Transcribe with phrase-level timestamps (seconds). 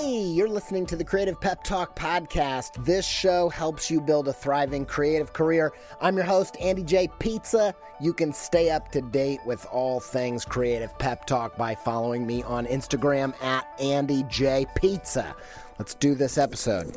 [0.00, 2.82] Hey, you're listening to the Creative Pep Talk podcast.
[2.86, 5.74] This show helps you build a thriving creative career.
[6.00, 7.10] I'm your host, Andy J.
[7.18, 7.74] Pizza.
[8.00, 12.42] You can stay up to date with all things Creative Pep Talk by following me
[12.44, 14.64] on Instagram at Andy J.
[14.74, 15.36] Pizza.
[15.78, 16.96] Let's do this episode.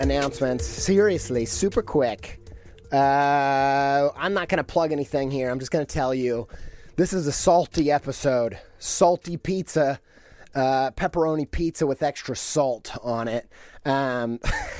[0.00, 0.66] Announcements.
[0.66, 2.40] Seriously, super quick.
[2.90, 5.50] Uh, I'm not going to plug anything here.
[5.50, 6.48] I'm just going to tell you
[6.96, 8.58] this is a salty episode.
[8.78, 10.00] Salty pizza,
[10.54, 13.48] uh, pepperoni pizza with extra salt on it.
[13.84, 14.38] Um,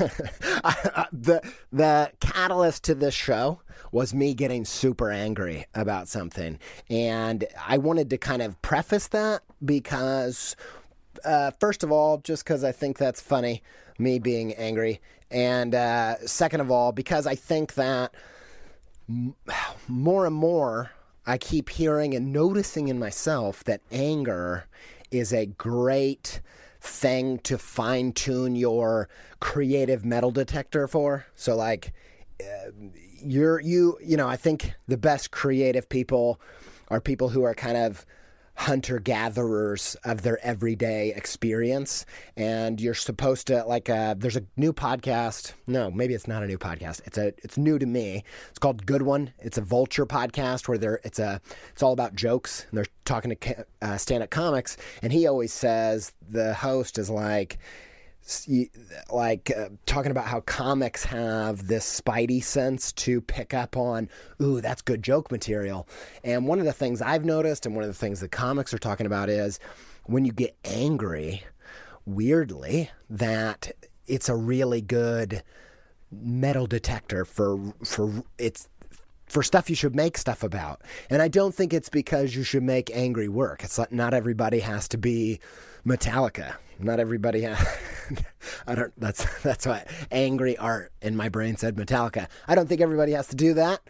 [1.12, 3.60] the the catalyst to this show
[3.92, 6.58] was me getting super angry about something,
[6.88, 10.56] and I wanted to kind of preface that because,
[11.24, 13.62] uh, first of all, just because I think that's funny
[14.00, 15.00] me being angry.
[15.30, 18.14] And uh, second of all, because I think that
[19.88, 20.90] more and more
[21.26, 24.64] I keep hearing and noticing in myself that anger
[25.10, 26.40] is a great
[26.80, 29.08] thing to fine tune your
[29.38, 31.26] creative metal detector for.
[31.34, 31.92] So, like,
[32.40, 32.70] uh,
[33.22, 36.40] you're, you, you know, I think the best creative people
[36.88, 38.06] are people who are kind of
[38.60, 42.04] hunter gatherers of their everyday experience.
[42.36, 45.54] And you're supposed to like uh, there's a new podcast.
[45.66, 47.00] No maybe it's not a new podcast.
[47.06, 48.22] It's a it's new to me.
[48.50, 49.32] It's called good one.
[49.38, 51.40] It's a vulture podcast where they're it's a
[51.72, 52.66] it's all about jokes.
[52.68, 54.76] And they're talking to uh, stand-up comics.
[55.02, 57.58] And he always says the host is like
[59.10, 64.08] like uh, talking about how comics have this spidey sense to pick up on,
[64.40, 65.88] ooh, that's good joke material.
[66.22, 68.78] And one of the things I've noticed, and one of the things the comics are
[68.78, 69.58] talking about is
[70.04, 71.44] when you get angry,
[72.06, 73.72] weirdly, that
[74.06, 75.42] it's a really good
[76.12, 78.68] metal detector for for it's
[79.30, 80.82] for stuff you should make stuff about.
[81.08, 83.62] And I don't think it's because you should make angry work.
[83.62, 85.38] It's like not everybody has to be
[85.86, 86.56] Metallica.
[86.80, 87.58] Not everybody has.
[88.66, 88.92] I don't.
[88.98, 92.26] That's that's why angry art in my brain said Metallica.
[92.48, 93.80] I don't think everybody has to do that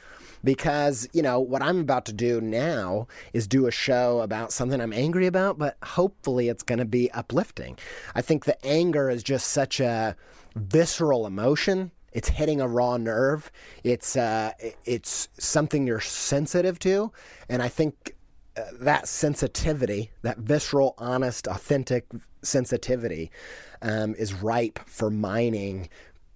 [0.45, 4.81] because you know what I'm about to do now is do a show about something
[4.81, 7.79] I'm angry about, but hopefully it's going to be uplifting.
[8.15, 10.17] I think the anger is just such a
[10.55, 11.93] visceral emotion.
[12.13, 13.51] It's hitting a raw nerve.
[13.85, 14.53] It's uh,
[14.85, 17.13] it's something you're sensitive to,
[17.49, 18.15] and I think
[18.57, 22.07] uh, that sensitivity, that visceral, honest, authentic
[22.43, 23.31] sensitivity,
[23.83, 25.89] um, is ripe for mining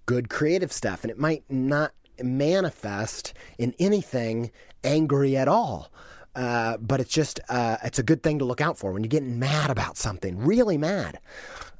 [0.05, 1.03] good creative stuff.
[1.03, 1.91] And it might not
[2.23, 4.51] manifest in anything
[4.83, 5.91] angry at all.
[6.35, 9.09] Uh, but it's just uh, it's a good thing to look out for when you're
[9.09, 11.17] getting mad about something, really mad.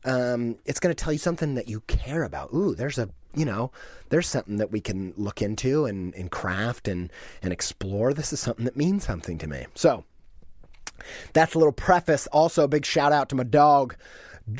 [0.05, 2.53] um, it's going to tell you something that you care about.
[2.53, 3.71] Ooh, there's a you know,
[4.09, 7.11] there's something that we can look into and, and craft and
[7.41, 8.13] and explore.
[8.13, 9.65] This is something that means something to me.
[9.75, 10.03] So
[11.33, 12.27] that's a little preface.
[12.27, 13.95] Also, a big shout out to my dog,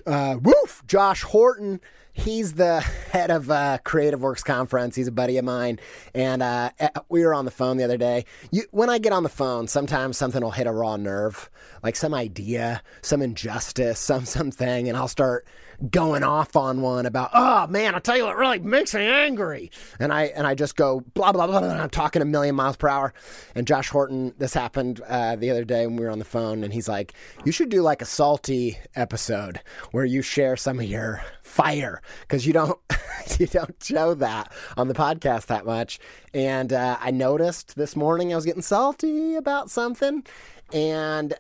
[0.06, 1.80] uh, Woof, Josh Horton.
[2.14, 2.80] He's the
[3.12, 4.96] head of uh, Creative Works Conference.
[4.96, 5.80] He's a buddy of mine,
[6.14, 8.26] and uh, eh, we were on the phone the other day.
[8.52, 11.50] You, when I get on the phone, sometimes something will hit a raw nerve,
[11.84, 15.46] like some idea, some injustice, some something, and I'll start
[15.90, 19.72] going off on one about, oh man, I tell you what really makes me angry.
[20.00, 21.58] And I and I just go blah blah blah.
[21.58, 23.14] And I'm talking a million miles per hour.
[23.54, 26.64] And Josh Horton, this happened uh, the other day when we were on the phone,
[26.64, 27.14] and he's like,
[27.44, 29.62] you should do like a salty episode
[29.92, 32.80] where you share some of your fire because you don't
[33.40, 36.00] you don't show that on the podcast that much.
[36.34, 40.26] And uh, I noticed this morning I was getting salty about something,
[40.74, 41.34] and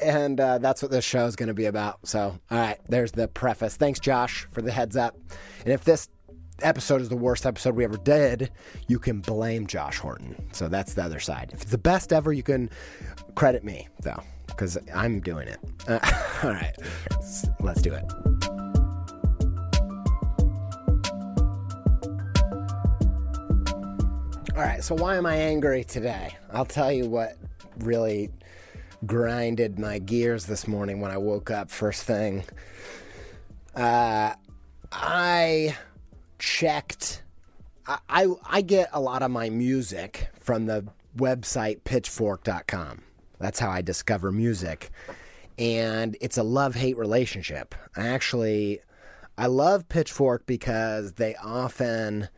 [0.00, 2.06] and uh, that's what this show is going to be about.
[2.06, 3.76] So, all right, there's the preface.
[3.76, 5.16] Thanks, Josh, for the heads up.
[5.64, 6.08] And if this
[6.62, 8.50] episode is the worst episode we ever did,
[8.88, 10.50] you can blame Josh Horton.
[10.52, 11.50] So that's the other side.
[11.52, 12.70] If it's the best ever, you can
[13.34, 15.58] credit me, though, because I'm doing it.
[15.88, 16.00] Uh,
[16.42, 16.76] all right,
[17.60, 18.04] let's do it.
[24.56, 26.36] All right, so why am I angry today?
[26.52, 27.38] I'll tell you what
[27.78, 28.30] really
[29.06, 32.44] grinded my gears this morning when I woke up first thing.
[33.74, 34.34] Uh,
[34.92, 35.76] I
[36.38, 37.22] checked.
[37.86, 40.86] I, I, I get a lot of my music from the
[41.16, 43.02] website pitchfork.com.
[43.38, 44.90] That's how I discover music.
[45.58, 47.74] And it's a love hate relationship.
[47.96, 48.80] I actually
[49.40, 52.28] I love Pitchfork because they often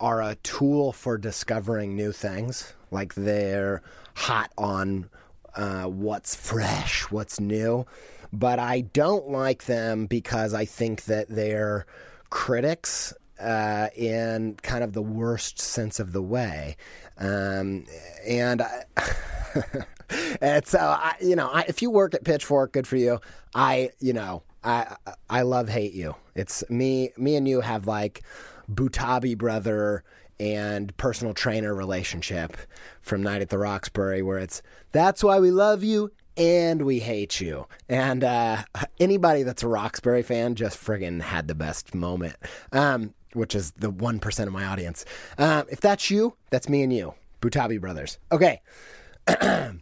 [0.00, 2.74] are a tool for discovering new things.
[2.90, 3.82] Like they're
[4.16, 5.08] hot on
[5.54, 7.86] uh, what's fresh, what's new.
[8.32, 11.86] But I don't like them because I think that they're
[12.30, 16.76] critics uh, in kind of the worst sense of the way.
[17.18, 17.84] Um,
[18.26, 18.84] and I,
[20.40, 23.20] and so I, you know, I, if you work at Pitchfork, good for you.
[23.54, 24.96] I, you know, I
[25.28, 26.14] I love hate you.
[26.34, 28.22] It's me, me and you have like
[28.70, 30.04] Butabi brother
[30.42, 32.56] and personal trainer relationship
[33.00, 34.60] from Night at the Roxbury, where it's
[34.90, 37.68] that's why we love you and we hate you.
[37.88, 38.64] And uh,
[38.98, 42.34] anybody that's a Roxbury fan just friggin' had the best moment,
[42.72, 45.04] um, which is the 1% of my audience.
[45.38, 48.18] Um, if that's you, that's me and you, Butabi Brothers.
[48.32, 48.62] Okay.
[49.26, 49.80] and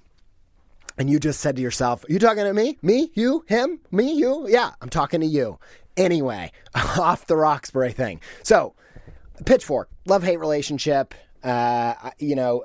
[0.99, 2.77] you just said to yourself, You talking to me?
[2.83, 3.11] Me?
[3.15, 3.47] You?
[3.49, 3.81] Him?
[3.91, 4.13] Me?
[4.13, 4.47] You?
[4.47, 5.59] Yeah, I'm talking to you.
[5.97, 8.21] Anyway, off the Roxbury thing.
[8.43, 8.75] So,
[9.45, 11.15] Pitchfork, love hate relationship.
[11.43, 12.65] Uh, you know,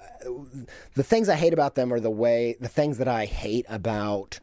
[0.95, 4.39] the things I hate about them are the way, the things that I hate about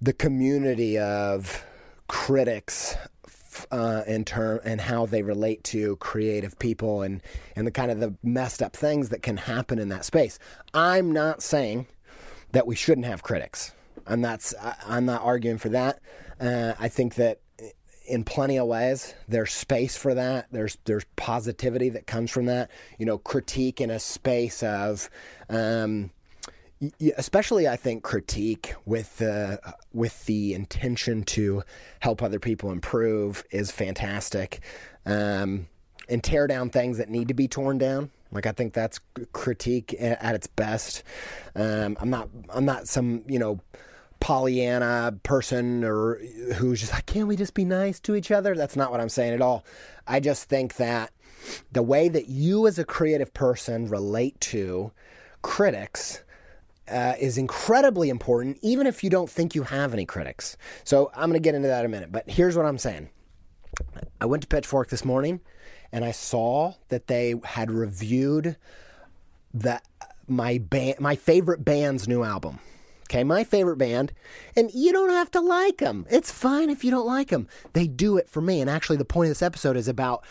[0.00, 1.64] the community of
[2.08, 2.96] critics
[3.70, 7.20] uh, in term and how they relate to creative people and
[7.54, 10.38] and the kind of the messed up things that can happen in that space.
[10.74, 11.86] I'm not saying
[12.52, 13.72] that we shouldn't have critics,
[14.06, 14.54] and that's
[14.86, 16.00] I'm not arguing for that.
[16.40, 17.40] Uh, I think that
[18.12, 19.14] in plenty of ways.
[19.26, 20.46] There's space for that.
[20.52, 22.70] There's there's positivity that comes from that.
[22.98, 25.08] You know, critique in a space of,
[25.48, 26.10] um,
[27.16, 29.58] especially I think critique with the
[29.94, 31.62] with the intention to
[32.00, 34.60] help other people improve is fantastic.
[35.06, 35.68] Um,
[36.06, 38.10] and tear down things that need to be torn down.
[38.30, 39.00] Like I think that's
[39.32, 41.02] critique at its best.
[41.56, 43.60] Um, I'm not I'm not some you know
[44.22, 46.18] Pollyanna person or
[46.54, 48.54] who's just like, can't we just be nice to each other?
[48.54, 49.64] That's not what I'm saying at all.
[50.06, 51.10] I just think that
[51.72, 54.92] the way that you as a creative person relate to
[55.42, 56.22] critics
[56.86, 60.56] uh, is incredibly important, even if you don't think you have any critics.
[60.84, 62.12] So I'm going to get into that in a minute.
[62.12, 63.10] But here's what I'm saying
[64.20, 65.40] I went to Pitchfork this morning
[65.90, 68.56] and I saw that they had reviewed
[69.52, 69.84] that
[70.28, 72.60] my band, my favorite band's new album.
[73.12, 74.14] Okay, my favorite band,
[74.56, 76.06] and you don't have to like them.
[76.10, 77.46] It's fine if you don't like them.
[77.74, 78.62] They do it for me.
[78.62, 80.24] And actually, the point of this episode is about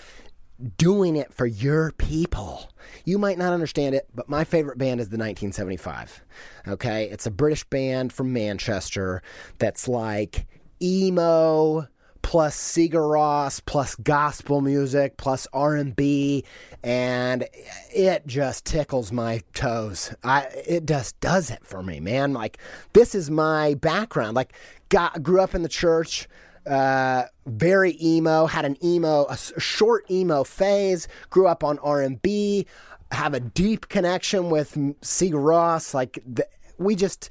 [0.79, 2.71] doing it for your people.
[3.05, 6.23] You might not understand it, but my favorite band is the 1975.
[6.69, 9.21] Okay, it's a British band from Manchester
[9.59, 10.47] that's like
[10.81, 11.88] emo
[12.21, 16.43] plus Sigur Rós plus gospel music plus R&B
[16.83, 17.47] and
[17.93, 20.13] it just tickles my toes.
[20.23, 22.33] I it just does it for me, man.
[22.33, 22.57] Like
[22.93, 24.35] this is my background.
[24.35, 24.53] Like
[24.89, 26.27] got grew up in the church
[26.65, 32.67] uh, very emo, had an emo, a short emo phase, grew up on R&B,
[33.11, 35.93] have a deep connection with Sigur Rós.
[35.93, 36.47] Like the,
[36.77, 37.29] we just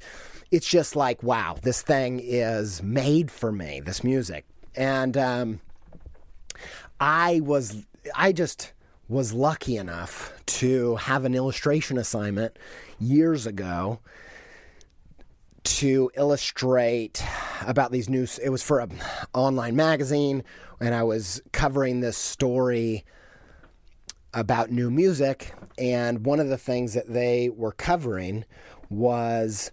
[0.51, 4.45] it's just like, wow, this thing is made for me, this music.
[4.75, 5.61] And um,
[6.99, 7.85] I was,
[8.15, 8.73] I just
[9.07, 12.57] was lucky enough to have an illustration assignment
[12.99, 13.99] years ago
[15.63, 17.23] to illustrate
[17.67, 18.91] about these new it was for an
[19.33, 20.43] online magazine
[20.79, 23.05] and I was covering this story
[24.33, 25.53] about new music.
[25.77, 28.45] And one of the things that they were covering
[28.89, 29.71] was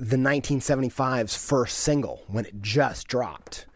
[0.00, 3.66] the 1975's first single when it just dropped.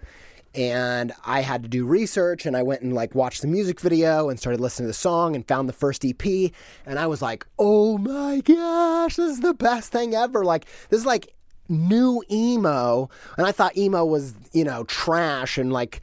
[0.54, 4.31] And I had to do research and I went and like watched the music video
[4.31, 6.52] and started listening to the song and found the first EP
[6.87, 11.00] and I was like, "Oh my gosh, this is the best thing ever." Like this
[11.00, 11.35] is like
[11.69, 13.11] new emo.
[13.37, 16.00] And I thought emo was, you know, trash and like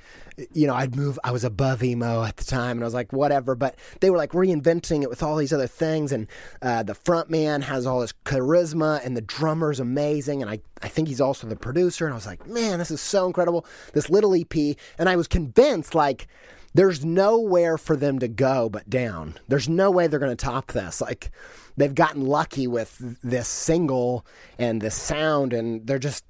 [0.54, 3.12] you know, I'd move, I was above emo at the time, and I was like,
[3.14, 3.56] whatever.
[3.56, 6.28] But they were like reinventing it with all these other things, and
[6.62, 10.88] uh, the front man has all this charisma, and the drummer's amazing, and I, I
[10.88, 12.06] think he's also the producer.
[12.06, 14.78] And I was like, man, this is so incredible, this little EP.
[14.98, 16.28] And I was convinced, like,
[16.74, 19.36] there's nowhere for them to go but down.
[19.48, 21.02] There's no way they're going to top this.
[21.02, 21.32] Like,
[21.76, 24.26] they've gotten lucky with this single
[24.58, 26.24] and this sound, and they're just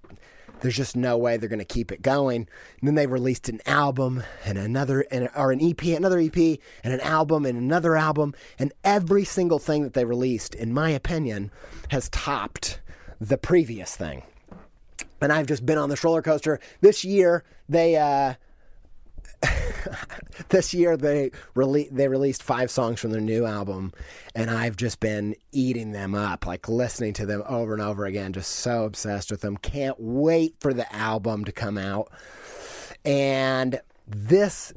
[0.61, 2.47] there's just no way they're going to keep it going.
[2.79, 6.37] And then they released an album and another, and, or an EP, another EP,
[6.83, 8.33] and an album and another album.
[8.57, 11.51] And every single thing that they released, in my opinion,
[11.89, 12.79] has topped
[13.19, 14.23] the previous thing.
[15.19, 16.59] And I've just been on this roller coaster.
[16.81, 18.35] This year, they, uh,
[20.49, 23.91] this year they rele- they released five songs from their new album,
[24.35, 28.33] and I've just been eating them up, like listening to them over and over again.
[28.33, 29.57] Just so obsessed with them.
[29.57, 32.11] Can't wait for the album to come out.
[33.03, 34.73] And this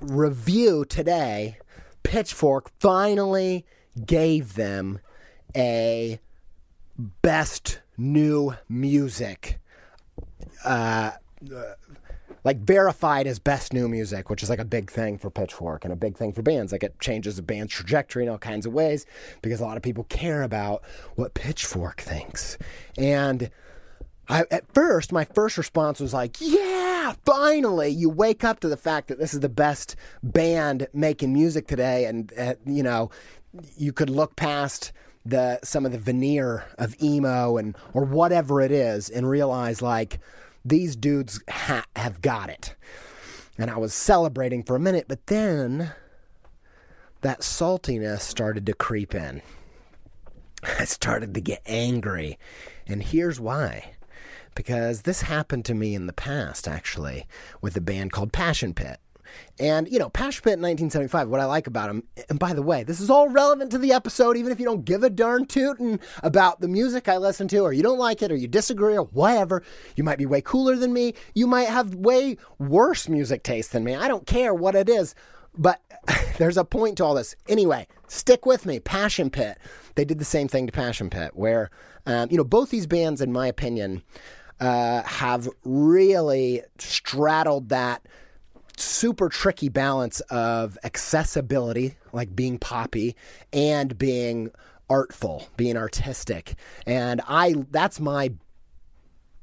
[0.00, 1.58] review today,
[2.02, 3.64] Pitchfork finally
[4.06, 5.00] gave them
[5.56, 6.20] a
[7.22, 9.58] best new music.
[10.64, 11.12] Uh,
[12.44, 15.92] like verified as best new music, which is like a big thing for Pitchfork and
[15.92, 16.72] a big thing for bands.
[16.72, 19.06] Like it changes a band's trajectory in all kinds of ways
[19.42, 20.82] because a lot of people care about
[21.16, 22.58] what Pitchfork thinks.
[22.98, 23.50] And
[24.28, 28.76] I, at first, my first response was like, yeah, finally, you wake up to the
[28.76, 32.04] fact that this is the best band making music today.
[32.04, 33.10] And, uh, you know,
[33.76, 34.92] you could look past
[35.26, 40.20] the some of the veneer of emo and or whatever it is and realize like
[40.64, 42.74] these dudes ha- have got it.
[43.58, 45.92] And I was celebrating for a minute, but then
[47.20, 49.42] that saltiness started to creep in.
[50.78, 52.38] I started to get angry.
[52.86, 53.94] And here's why.
[54.54, 57.26] Because this happened to me in the past, actually,
[57.60, 58.98] with a band called Passion Pit.
[59.58, 62.62] And, you know, Passion Pit in 1975, what I like about him, and by the
[62.62, 65.46] way, this is all relevant to the episode, even if you don't give a darn
[65.46, 68.96] tootin' about the music I listen to, or you don't like it, or you disagree,
[68.96, 69.62] or whatever.
[69.96, 71.14] You might be way cooler than me.
[71.34, 73.94] You might have way worse music taste than me.
[73.94, 75.14] I don't care what it is.
[75.56, 75.80] But
[76.38, 77.36] there's a point to all this.
[77.48, 78.80] Anyway, stick with me.
[78.80, 79.58] Passion Pit.
[79.94, 81.70] They did the same thing to Passion Pit, where,
[82.06, 84.02] um, you know, both these bands, in my opinion,
[84.60, 88.06] uh, have really straddled that
[88.78, 93.16] super tricky balance of accessibility, like being poppy,
[93.52, 94.50] and being
[94.88, 96.54] artful, being artistic.
[96.86, 98.32] And I that's my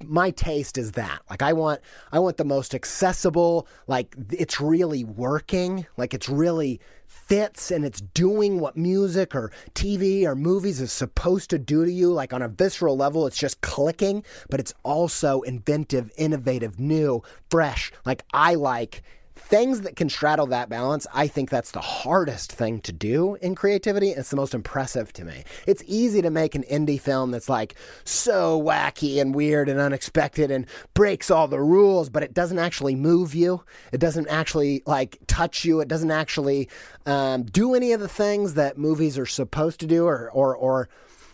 [0.03, 1.21] my taste is that.
[1.29, 6.79] Like I want I want the most accessible, like it's really working, like it's really
[7.07, 11.91] fits and it's doing what music or TV or movies is supposed to do to
[11.91, 12.11] you.
[12.11, 17.91] Like on a visceral level, it's just clicking, but it's also inventive, innovative, new, fresh.
[18.05, 19.03] Like I like
[19.41, 23.55] things that can straddle that balance, I think that's the hardest thing to do in
[23.55, 24.11] creativity.
[24.11, 25.43] It's the most impressive to me.
[25.67, 30.51] It's easy to make an indie film that's like so wacky and weird and unexpected
[30.51, 33.63] and breaks all the rules, but it doesn't actually move you.
[33.91, 35.81] It doesn't actually like touch you.
[35.81, 36.69] It doesn't actually
[37.05, 40.89] um, do any of the things that movies are supposed to do or, or, or,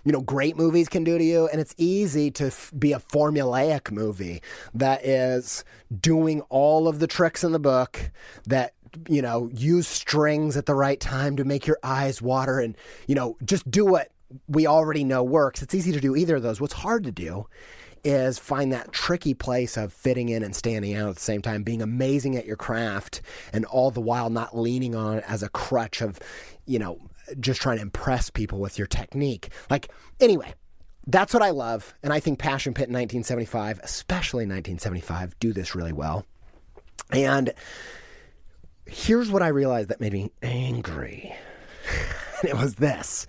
[0.07, 1.49] you know great movies can do to you.
[1.49, 4.41] And it's easy to f- be a formulaic movie
[4.73, 5.65] that is
[5.99, 8.09] doing all of the tricks in the book
[8.45, 8.73] that
[9.09, 13.15] you know use strings at the right time to make your eyes water and you
[13.15, 14.09] know just do what
[14.47, 15.61] we already know works.
[15.61, 16.61] It's easy to do either of those.
[16.61, 17.47] What's hard to do
[18.05, 21.63] is find that tricky place of fitting in and standing out at the same time,
[21.63, 23.21] being amazing at your craft,
[23.51, 26.17] and all the while not leaning on it as a crutch of,
[26.65, 27.01] you know,
[27.39, 29.49] just trying to impress people with your technique.
[29.69, 30.53] Like, anyway,
[31.05, 31.93] that's what I love.
[32.03, 36.25] And I think Passion Pit in 1975, especially 1975, do this really well.
[37.11, 37.53] And
[38.85, 41.33] here's what I realized that made me angry.
[42.41, 43.27] and it was this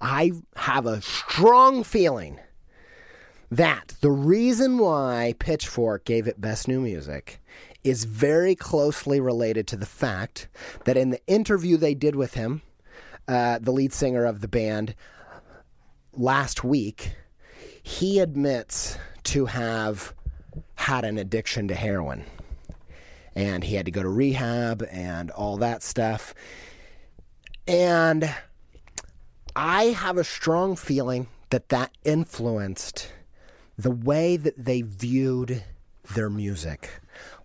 [0.00, 2.38] I have a strong feeling
[3.50, 7.40] that the reason why Pitchfork gave it Best New Music
[7.82, 10.48] is very closely related to the fact
[10.84, 12.62] that in the interview they did with him,
[13.28, 14.94] uh, the lead singer of the band,
[16.12, 17.12] last week,
[17.82, 20.14] he admits to have
[20.74, 22.24] had an addiction to heroin.
[23.34, 26.34] And he had to go to rehab and all that stuff.
[27.68, 28.34] And
[29.54, 33.12] I have a strong feeling that that influenced
[33.76, 35.62] the way that they viewed
[36.14, 36.90] their music.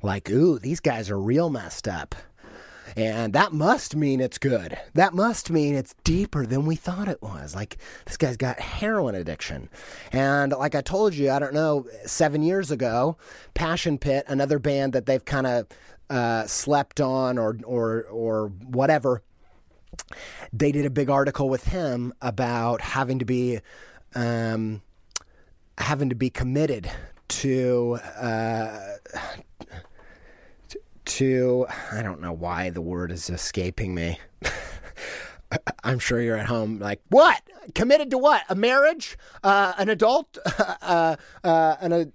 [0.02, 2.16] Like, ooh, these guys are real messed up.
[2.96, 4.78] And that must mean it's good.
[4.94, 7.56] That must mean it's deeper than we thought it was.
[7.56, 9.70] Like, this guy's got heroin addiction.
[10.12, 13.18] And like I told you, I don't know, seven years ago,
[13.54, 15.68] Passion Pit, another band that they've kind of
[16.10, 19.24] uh, slept on or, or, or whatever,
[20.52, 23.60] they did a big article with him about having to be.
[24.16, 24.82] Um,
[25.78, 26.90] having to be committed
[27.28, 28.80] to uh,
[31.06, 34.20] to I don't know why the word is escaping me.
[35.84, 37.42] I'm sure you're at home like what?
[37.76, 38.44] Committed to what?
[38.50, 39.18] A marriage?
[39.44, 40.38] Uh, an adult?
[40.82, 42.14] Uh, uh, an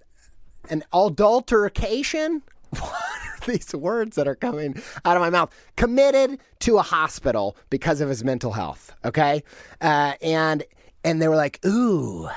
[0.70, 2.42] an adulteration?
[2.70, 5.50] What are these words that are coming out of my mouth?
[5.76, 9.42] Committed to a hospital because of his mental health okay?
[9.80, 10.64] Uh, and
[11.04, 12.28] and they were like ooh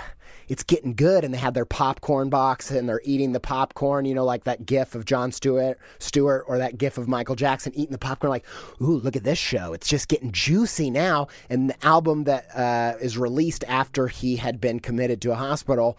[0.52, 4.14] it's getting good and they have their popcorn box and they're eating the popcorn you
[4.14, 7.92] know like that gif of jon stewart stewart or that gif of michael jackson eating
[7.92, 8.46] the popcorn like
[8.82, 9.74] ooh look at this show.
[9.74, 11.28] It's just getting juicy now.
[11.50, 15.98] And the album that uh, is released after he had been committed to a hospital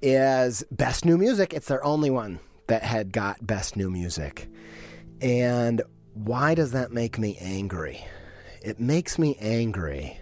[0.00, 1.52] is best new music.
[1.52, 4.48] It's their only one that had got best new music.
[5.20, 5.82] And
[6.14, 8.04] why does that make me angry?
[8.62, 10.18] It makes me angry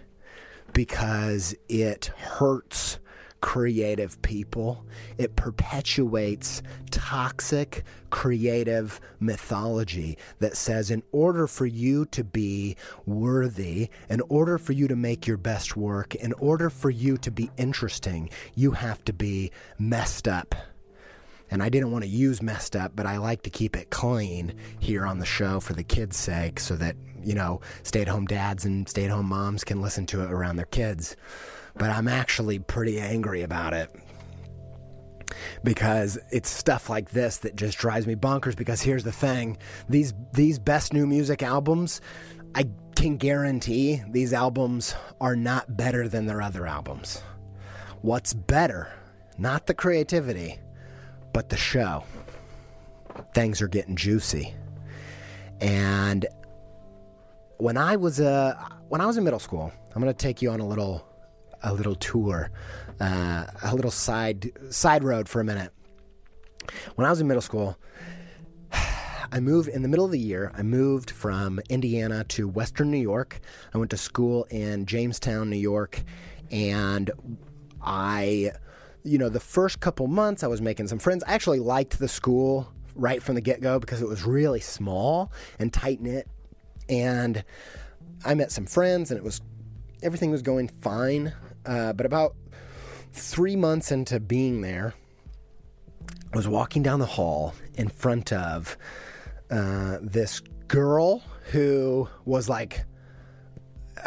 [0.73, 2.99] because it hurts
[3.41, 4.85] creative people.
[5.17, 14.21] It perpetuates toxic creative mythology that says, in order for you to be worthy, in
[14.29, 18.29] order for you to make your best work, in order for you to be interesting,
[18.55, 20.55] you have to be messed up.
[21.51, 24.53] And I didn't want to use messed up, but I like to keep it clean
[24.79, 28.25] here on the show for the kids' sake so that, you know, stay at home
[28.25, 31.15] dads and stay at home moms can listen to it around their kids
[31.79, 33.89] but I'm actually pretty angry about it.
[35.63, 39.57] Because it's stuff like this that just drives me bonkers because here's the thing.
[39.87, 42.01] These these best new music albums
[42.53, 42.65] I
[42.95, 47.21] can guarantee these albums are not better than their other albums.
[48.01, 48.91] What's better
[49.37, 50.59] not the creativity
[51.31, 52.03] but the show.
[53.33, 54.53] Things are getting juicy.
[55.61, 56.25] And
[57.57, 58.55] when I was uh,
[58.89, 61.08] when I was in middle school I'm going to take you on a little
[61.63, 62.51] a little tour,
[62.99, 65.71] uh, a little side side road for a minute.
[66.95, 67.77] When I was in middle school,
[68.71, 70.51] I moved in the middle of the year.
[70.55, 73.39] I moved from Indiana to Western New York.
[73.73, 76.03] I went to school in Jamestown, New York,
[76.51, 77.11] and
[77.81, 78.51] I,
[79.03, 81.23] you know, the first couple months I was making some friends.
[81.25, 85.31] I actually liked the school right from the get go because it was really small
[85.57, 86.27] and tight knit,
[86.87, 87.43] and
[88.25, 89.41] I met some friends, and it was
[90.01, 91.33] everything was going fine.
[91.65, 92.35] Uh, but about
[93.11, 94.93] three months into being there,
[96.33, 98.77] I was walking down the hall in front of
[99.49, 102.85] uh, this girl who was like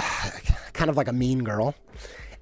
[0.72, 1.74] kind of like a mean girl,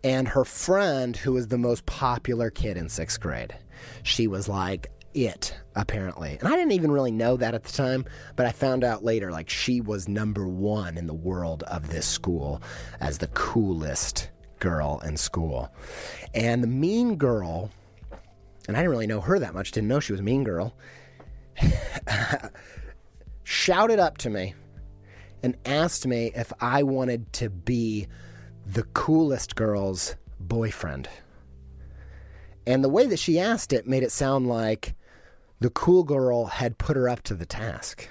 [0.05, 3.55] and her friend who was the most popular kid in sixth grade.
[4.03, 8.05] She was like it apparently and i didn't even really know that at the time
[8.37, 12.07] but i found out later like she was number one in the world of this
[12.07, 12.63] school
[13.01, 15.73] as the coolest girl in school.
[16.35, 17.71] And the mean girl,
[18.69, 20.75] and I didn't really know her that much, didn't know she was a mean girl,
[23.43, 24.55] shouted up to me
[25.43, 28.07] and asked me if I wanted to be
[28.67, 31.09] the coolest girl's boyfriend.
[32.67, 34.95] And the way that she asked it made it sound like
[35.61, 38.09] the cool girl had put her up to the task.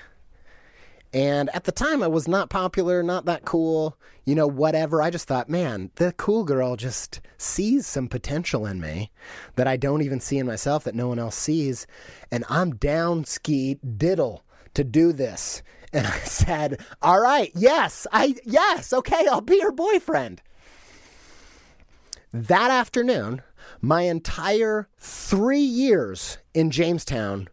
[1.13, 5.02] And at the time, I was not popular, not that cool, you know, whatever.
[5.02, 9.12] I just thought, man, the cool girl just sees some potential in me
[9.56, 11.88] that I don't even see in myself, that no one else sees.
[12.32, 14.43] And I'm down ski diddle
[14.76, 15.63] to do this.
[15.91, 20.43] And I said, all right, yes, I, yes, okay, I'll be your boyfriend.
[22.32, 23.41] That afternoon,
[23.82, 27.50] my entire three years in Jamestown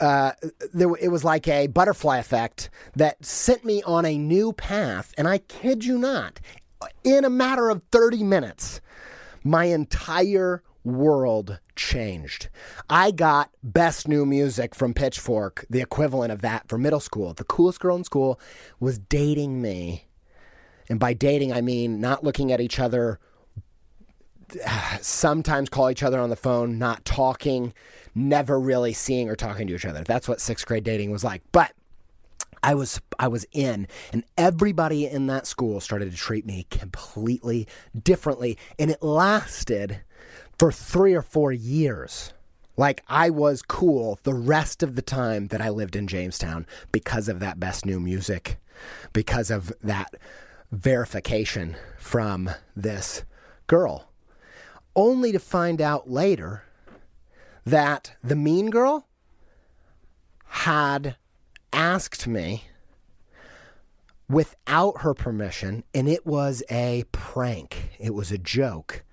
[0.00, 0.32] uh,
[0.72, 5.12] there, it was like a butterfly effect that sent me on a new path.
[5.18, 6.40] And I kid you not,
[7.04, 8.80] in a matter of 30 minutes,
[9.44, 12.48] my entire world changed.
[12.88, 17.34] I got best new music from Pitchfork, the equivalent of that for middle school.
[17.34, 18.40] The coolest girl in school
[18.80, 20.06] was dating me.
[20.88, 23.18] And by dating, I mean not looking at each other,
[25.00, 27.74] sometimes call each other on the phone, not talking,
[28.18, 30.02] never really seeing or talking to each other.
[30.04, 31.42] That's what sixth grade dating was like.
[31.52, 31.72] But
[32.62, 37.68] I was I was in and everybody in that school started to treat me completely
[38.02, 40.00] differently and it lasted
[40.58, 42.32] for 3 or 4 years.
[42.76, 47.28] Like I was cool the rest of the time that I lived in Jamestown because
[47.28, 48.58] of that best new music,
[49.12, 50.14] because of that
[50.72, 53.24] verification from this
[53.66, 54.10] girl.
[54.94, 56.64] Only to find out later
[57.70, 59.06] that the mean girl
[60.46, 61.16] had
[61.70, 62.64] asked me
[64.28, 67.90] without her permission, and it was a prank.
[67.98, 69.04] It was a joke.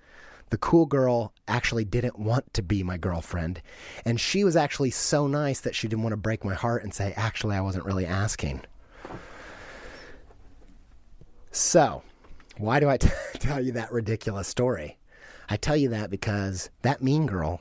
[0.48, 3.60] The cool girl actually didn't want to be my girlfriend,
[4.06, 6.94] and she was actually so nice that she didn't want to break my heart and
[6.94, 8.62] say, Actually, I wasn't really asking.
[11.50, 12.02] So,
[12.56, 14.98] why do I t- tell you that ridiculous story?
[15.48, 17.60] I tell you that because that mean girl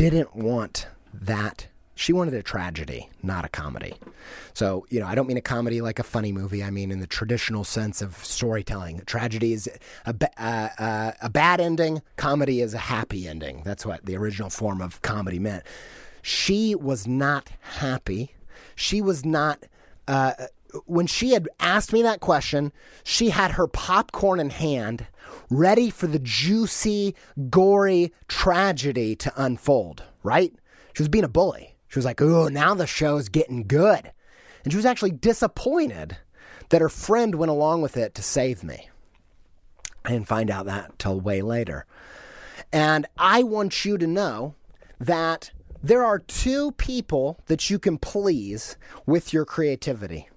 [0.00, 3.92] didn't want that she wanted a tragedy, not a comedy.
[4.54, 6.64] So, you know, I don't mean a comedy like a funny movie.
[6.64, 9.02] I mean in the traditional sense of storytelling.
[9.04, 9.68] Tragedy is
[10.06, 13.60] a, uh, uh, a bad ending, comedy is a happy ending.
[13.62, 15.64] That's what the original form of comedy meant.
[16.22, 18.34] She was not happy.
[18.74, 19.64] She was not.
[20.08, 20.32] Uh,
[20.86, 22.72] when she had asked me that question,
[23.04, 25.06] she had her popcorn in hand,
[25.50, 27.14] ready for the juicy,
[27.50, 30.54] gory tragedy to unfold, right?
[30.94, 31.76] She was being a bully.
[31.88, 34.12] She was like, oh, now the show's getting good.
[34.62, 36.16] And she was actually disappointed
[36.68, 38.88] that her friend went along with it to save me.
[40.04, 41.84] I didn't find out that till way later.
[42.72, 44.54] And I want you to know
[45.00, 45.50] that
[45.82, 50.28] there are two people that you can please with your creativity.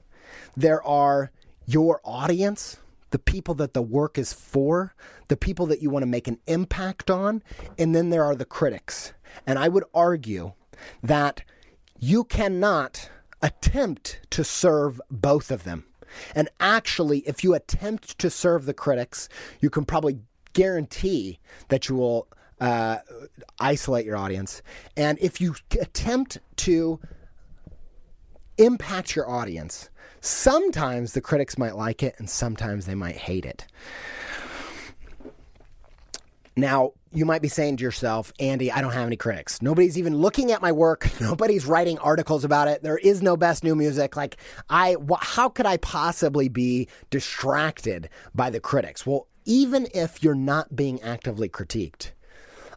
[0.55, 1.31] There are
[1.65, 2.77] your audience,
[3.13, 4.95] the people that the work is for,
[5.27, 7.43] the people that you want to make an impact on,
[7.77, 9.13] and then there are the critics.
[9.45, 10.53] And I would argue
[11.03, 11.43] that
[11.99, 15.85] you cannot attempt to serve both of them.
[16.33, 20.17] And actually, if you attempt to serve the critics, you can probably
[20.53, 22.27] guarantee that you will
[22.59, 22.97] uh,
[23.59, 24.63] isolate your audience.
[24.97, 26.99] And if you attempt to
[28.57, 29.91] impact your audience,
[30.23, 33.67] sometimes the critics might like it and sometimes they might hate it.
[36.55, 39.61] Now, you might be saying to yourself, Andy, I don't have any critics.
[39.61, 41.09] Nobody's even looking at my work.
[41.21, 42.83] Nobody's writing articles about it.
[42.83, 44.15] There is no best new music.
[44.15, 44.37] Like,
[44.69, 49.05] I, wh- how could I possibly be distracted by the critics?
[49.05, 52.11] Well, even if you're not being actively critiqued,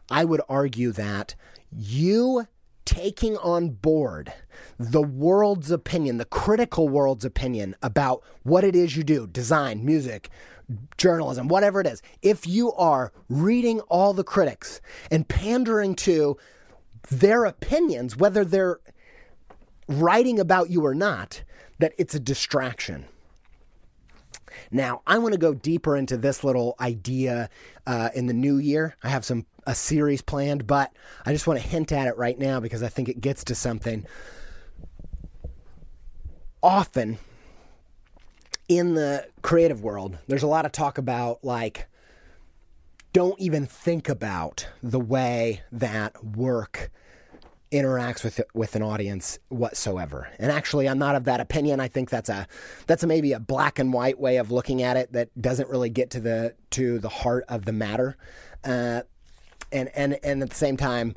[0.09, 1.35] I would argue that
[1.71, 2.47] you
[2.87, 4.33] taking on board
[4.79, 10.29] the world's opinion, the critical world's opinion about what it is you do design, music,
[10.97, 14.79] journalism, whatever it is, if you are reading all the critics
[15.11, 16.37] and pandering to
[17.09, 18.79] their opinions, whether they're
[19.89, 21.43] writing about you or not,
[21.79, 23.05] that it's a distraction.
[24.71, 27.49] Now, I want to go deeper into this little idea
[27.85, 28.95] uh, in the new year.
[29.03, 30.91] I have some a series planned, but
[31.25, 33.55] I just want to hint at it right now because I think it gets to
[33.55, 34.07] something.
[36.63, 37.19] Often,
[38.67, 41.87] in the creative world, there's a lot of talk about like,
[43.13, 46.89] don't even think about the way that work
[47.71, 50.29] interacts with with an audience whatsoever.
[50.39, 51.81] And actually, I'm not of that opinion.
[51.81, 52.47] I think that's a
[52.85, 55.89] that's a, maybe a black and white way of looking at it that doesn't really
[55.89, 58.15] get to the to the heart of the matter.
[58.63, 59.01] Uh,
[59.71, 61.15] and and and at the same time,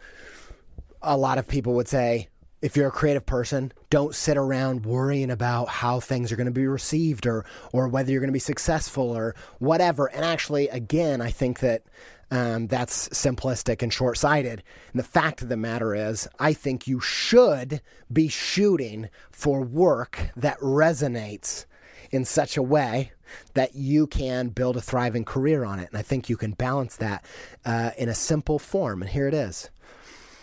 [1.03, 2.29] a lot of people would say,
[2.63, 6.53] if you're a creative person, don't sit around worrying about how things are going to
[6.53, 10.07] be received or or whether you're going to be successful or whatever.
[10.07, 11.83] And actually, again, I think that
[12.31, 14.63] um, that's simplistic and short sighted.
[14.93, 17.81] And the fact of the matter is, I think you should
[18.13, 21.65] be shooting for work that resonates
[22.11, 23.13] in such a way
[23.55, 25.89] that you can build a thriving career on it.
[25.91, 27.25] And I think you can balance that
[27.65, 29.03] uh, in a simple form.
[29.03, 29.71] And here it is.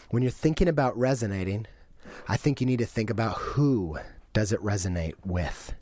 [0.10, 1.68] When you're thinking about resonating,
[2.28, 3.98] I think you need to think about who
[4.34, 5.74] does it resonate with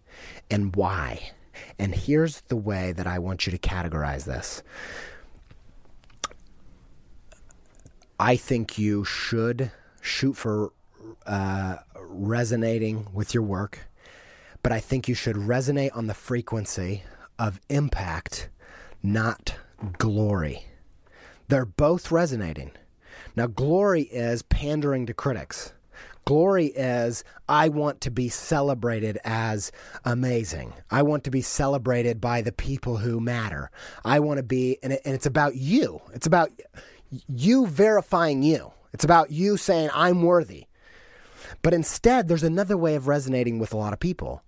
[0.50, 1.32] and why.
[1.78, 4.64] And here's the way that I want you to categorize this.
[8.20, 9.72] I think you should
[10.02, 10.72] shoot for
[11.26, 13.88] uh, resonating with your work,
[14.66, 17.04] but I think you should resonate on the frequency
[17.38, 18.50] of impact,
[19.04, 19.54] not
[20.00, 20.66] glory.
[21.50, 22.72] They're both resonating.
[23.36, 25.72] Now, glory is pandering to critics.
[26.26, 29.72] Glory is, I want to be celebrated as
[30.04, 30.74] amazing.
[30.90, 33.70] I want to be celebrated by the people who matter.
[34.04, 36.02] I want to be, and, it, and it's about you.
[36.16, 36.50] It's about
[37.28, 38.72] you verifying you.
[38.94, 40.66] It's about you saying, I'm worthy.
[41.66, 44.44] But instead, there's another way of resonating with a lot of people,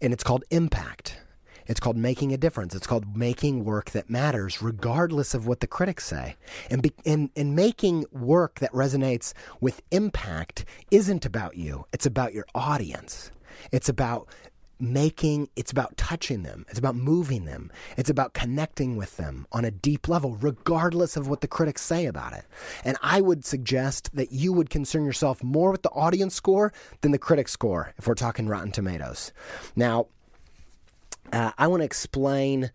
[0.00, 1.20] and it's called impact.
[1.66, 2.76] It's called making a difference.
[2.76, 6.36] It's called making work that matters, regardless of what the critics say.
[6.70, 12.34] And, be, and, and making work that resonates with impact isn't about you, it's about
[12.34, 13.32] your audience.
[13.72, 14.28] It's about
[14.80, 19.64] making it's about touching them it's about moving them it's about connecting with them on
[19.64, 22.44] a deep level regardless of what the critics say about it
[22.84, 27.12] and i would suggest that you would concern yourself more with the audience score than
[27.12, 29.32] the critic score if we're talking rotten tomatoes
[29.76, 30.06] now
[31.32, 32.70] uh, I want to explain.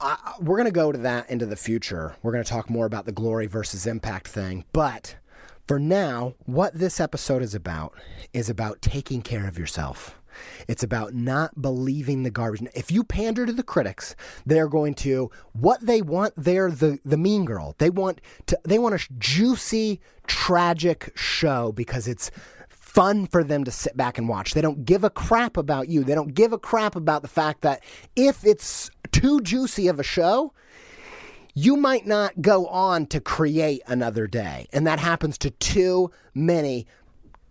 [0.00, 2.14] I, we're going to go to that into the future.
[2.22, 4.64] We're going to talk more about the glory versus impact thing.
[4.72, 5.16] But
[5.66, 7.94] for now, what this episode is about
[8.32, 10.18] is about taking care of yourself.
[10.68, 12.62] It's about not believing the garbage.
[12.74, 16.34] If you pander to the critics, they're going to what they want.
[16.36, 17.74] They're the the mean girl.
[17.78, 18.58] They want to.
[18.64, 22.30] They want a juicy, tragic show because it's
[22.68, 24.54] fun for them to sit back and watch.
[24.54, 26.04] They don't give a crap about you.
[26.04, 27.82] They don't give a crap about the fact that
[28.14, 30.52] if it's too juicy of a show,
[31.58, 34.66] you might not go on to create another day.
[34.74, 36.86] And that happens to too many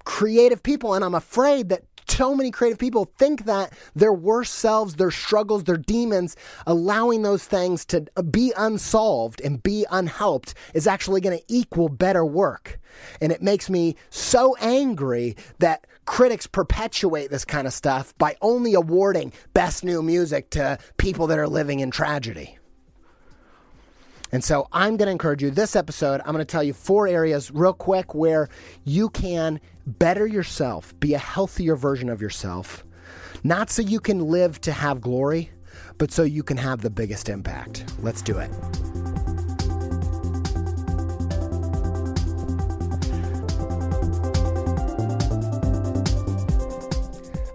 [0.04, 0.94] creative people.
[0.94, 5.64] And I'm afraid that so many creative people think that their worst selves, their struggles,
[5.64, 6.36] their demons,
[6.68, 12.24] allowing those things to be unsolved and be unhelped is actually going to equal better
[12.24, 12.80] work.
[13.22, 18.76] And it makes me so angry that critics perpetuate this kind of stuff by only
[18.76, 22.60] awarding best new music to people that are living in tragedy.
[24.36, 27.08] And so I'm going to encourage you this episode, I'm going to tell you four
[27.08, 28.50] areas real quick where
[28.84, 32.84] you can better yourself, be a healthier version of yourself,
[33.46, 35.52] not so you can live to have glory,
[35.98, 37.86] but so you can have the biggest impact.
[38.02, 38.52] Let's do it.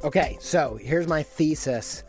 [0.02, 2.04] Okay, so here's my thesis.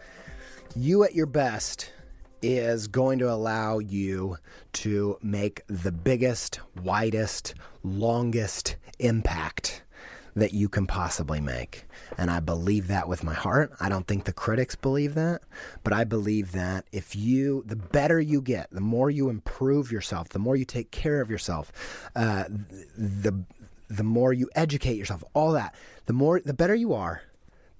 [0.78, 1.92] You at your best
[2.42, 4.38] is going to allow you
[4.74, 9.84] to make the biggest, widest, longest impact
[10.36, 11.84] that you can possibly make.
[12.18, 13.74] And I believe that with my heart.
[13.80, 15.42] I don't think the critics believe that,
[15.84, 20.30] but I believe that if you, the better you get, the more you improve yourself,
[20.30, 21.72] the more you take care of yourself,
[22.16, 22.46] uh,
[22.98, 23.44] the
[23.92, 25.76] the more you educate yourself, all that,
[26.06, 27.24] the more, the better you are,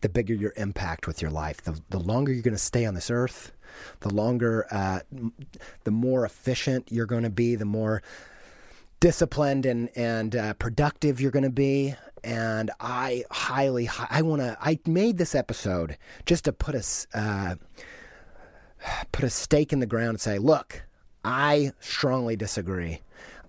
[0.02, 1.62] the bigger your impact with your life.
[1.62, 3.54] The, the longer you're going to stay on this earth,
[4.02, 5.00] the longer, uh,
[5.84, 8.02] the more efficient you're going to be, the more
[9.00, 11.96] disciplined and and uh, productive you're going to be.
[12.24, 14.58] And I highly, I want to.
[14.62, 16.84] I made this episode just to put a
[17.18, 17.56] uh,
[19.12, 20.84] put a stake in the ground and say, look,
[21.24, 23.02] I strongly disagree.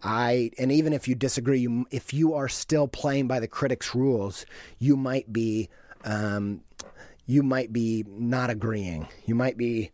[0.03, 3.95] I and even if you disagree, you, if you are still playing by the critics'
[3.95, 4.47] rules,
[4.79, 5.69] you might be
[6.05, 6.63] um,
[7.27, 9.07] you might be not agreeing.
[9.27, 9.93] You might be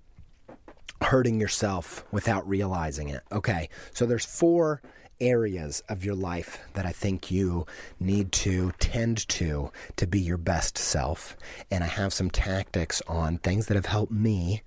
[1.00, 3.22] hurting yourself without realizing it.
[3.32, 4.82] Okay, so there's four
[5.20, 7.66] areas of your life that I think you
[7.98, 11.36] need to tend to to be your best self.
[11.70, 14.62] And I have some tactics on things that have helped me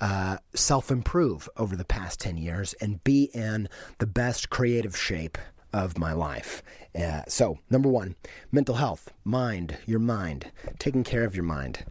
[0.00, 3.68] uh, self improve over the past 10 years and be in
[3.98, 5.38] the best creative shape
[5.74, 6.62] of my life.
[6.94, 8.14] Uh, so, number one,
[8.52, 11.84] mental health, mind, your mind, taking care of your mind.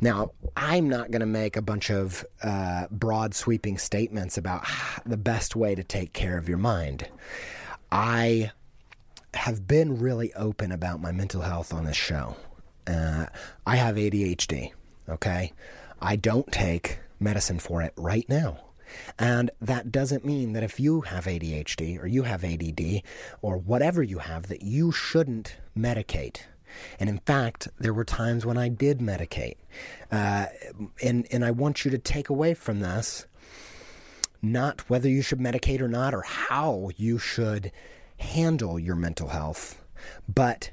[0.00, 4.64] Now, I'm not going to make a bunch of uh, broad sweeping statements about
[5.04, 7.08] the best way to take care of your mind.
[7.90, 8.52] I
[9.34, 12.36] have been really open about my mental health on this show.
[12.86, 13.26] Uh,
[13.66, 14.70] I have ADHD,
[15.08, 15.52] okay?
[16.00, 18.67] I don't take medicine for it right now.
[19.18, 23.02] And that doesn't mean that if you have ADHD or you have ADD
[23.42, 26.40] or whatever you have, that you shouldn't medicate.
[27.00, 29.56] And in fact, there were times when I did medicate.
[30.12, 30.46] Uh,
[31.02, 33.26] and, and I want you to take away from this
[34.40, 37.72] not whether you should medicate or not or how you should
[38.18, 39.82] handle your mental health,
[40.32, 40.70] but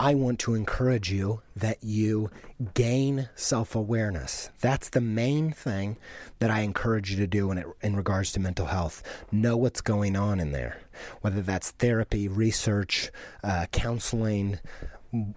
[0.00, 2.30] I want to encourage you that you
[2.72, 4.48] gain self awareness.
[4.62, 5.98] That's the main thing
[6.38, 9.02] that I encourage you to do in, it, in regards to mental health.
[9.30, 10.80] Know what's going on in there,
[11.20, 13.10] whether that's therapy, research,
[13.44, 14.58] uh, counseling,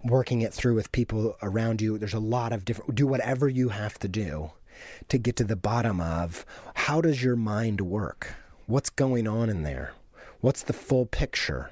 [0.02, 1.98] working it through with people around you.
[1.98, 4.52] There's a lot of different, do whatever you have to do
[5.10, 6.46] to get to the bottom of
[6.76, 8.34] how does your mind work?
[8.68, 9.92] What's going on in there?
[10.40, 11.72] What's the full picture?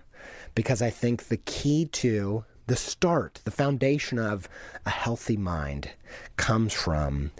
[0.56, 4.48] Because I think the key to the start, the foundation of
[4.86, 5.92] a healthy mind
[6.38, 7.32] comes from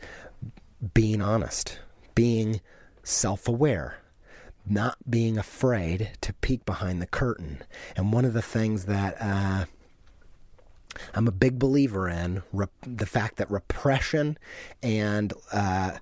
[0.94, 1.80] being honest,
[2.16, 2.60] being
[3.02, 4.00] self aware,
[4.66, 7.64] not being afraid to peek behind the curtain.
[7.96, 9.66] And one of the things that uh,
[11.14, 14.38] I'm a big believer in rep- the fact that repression
[14.84, 15.98] and uh,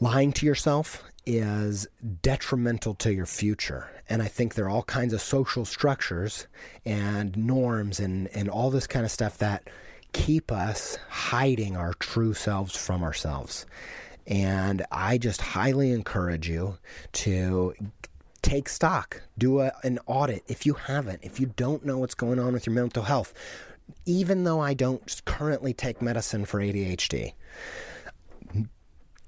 [0.00, 1.86] lying to yourself is
[2.20, 3.88] detrimental to your future.
[4.12, 6.46] And I think there are all kinds of social structures
[6.84, 9.70] and norms and, and all this kind of stuff that
[10.12, 13.64] keep us hiding our true selves from ourselves.
[14.26, 16.76] And I just highly encourage you
[17.12, 17.72] to
[18.42, 22.38] take stock, do a, an audit if you haven't, if you don't know what's going
[22.38, 23.32] on with your mental health.
[24.04, 27.32] Even though I don't currently take medicine for ADHD,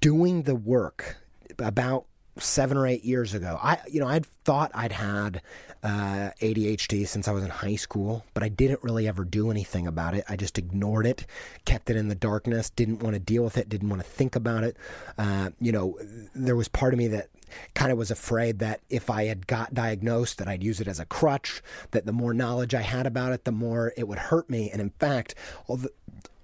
[0.02, 1.16] doing the work
[1.58, 2.04] about
[2.38, 3.58] seven or eight years ago.
[3.62, 5.40] I, you know, I'd thought I'd had
[5.82, 9.86] uh, ADHD since I was in high school, but I didn't really ever do anything
[9.86, 10.24] about it.
[10.28, 11.26] I just ignored it,
[11.64, 14.34] kept it in the darkness, didn't want to deal with it, didn't want to think
[14.34, 14.76] about it.
[15.18, 15.98] Uh, you know,
[16.34, 17.28] there was part of me that
[17.74, 20.98] kind of was afraid that if I had got diagnosed, that I'd use it as
[20.98, 21.62] a crutch.
[21.92, 24.70] That the more knowledge I had about it, the more it would hurt me.
[24.70, 25.34] And in fact,
[25.68, 25.88] although,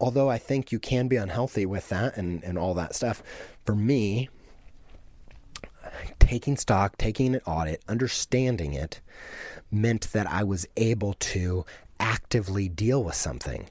[0.00, 3.22] although I think you can be unhealthy with that and and all that stuff,
[3.64, 4.28] for me
[6.18, 9.00] taking stock, taking an audit, understanding it
[9.70, 11.64] meant that I was able to
[11.98, 13.68] actively deal with something.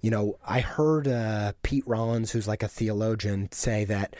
[0.00, 4.14] You know, I heard uh, Pete Rollins, who's like a theologian, say that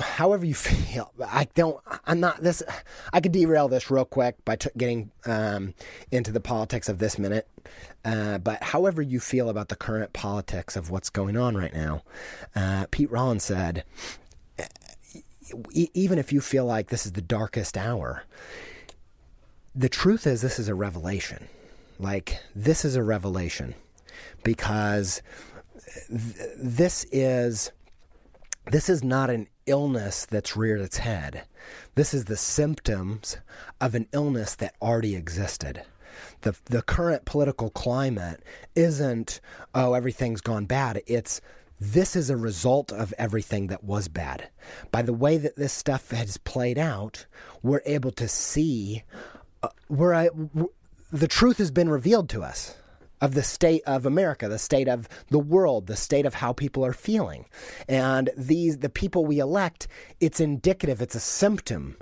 [0.00, 2.62] however you feel i don't i'm not this
[3.12, 5.74] i could derail this real quick by t- getting um,
[6.10, 7.46] into the politics of this minute
[8.04, 12.02] uh, but however you feel about the current politics of what's going on right now
[12.56, 13.84] uh, pete rollins said
[15.72, 18.24] even if you feel like this is the darkest hour,
[19.74, 21.48] the truth is this is a revelation.
[21.98, 23.74] Like, this is a revelation
[24.44, 25.20] because
[26.08, 27.72] th- this is
[28.70, 31.44] this is not an illness that's reared its head.
[31.94, 33.38] This is the symptoms
[33.80, 35.82] of an illness that already existed.
[36.42, 38.42] The, the current political climate
[38.74, 39.40] isn't,
[39.74, 41.02] oh, everything's gone bad.
[41.06, 41.40] It's
[41.80, 44.48] this is a result of everything that was bad.
[44.90, 47.26] By the way that this stuff has played out,
[47.62, 49.04] we're able to see
[49.62, 50.72] uh, where I, w-
[51.12, 52.76] the truth has been revealed to us
[53.20, 56.84] of the state of America, the state of the world, the state of how people
[56.84, 57.46] are feeling.
[57.88, 59.88] And these the people we elect,
[60.20, 61.96] it's indicative, it's a symptom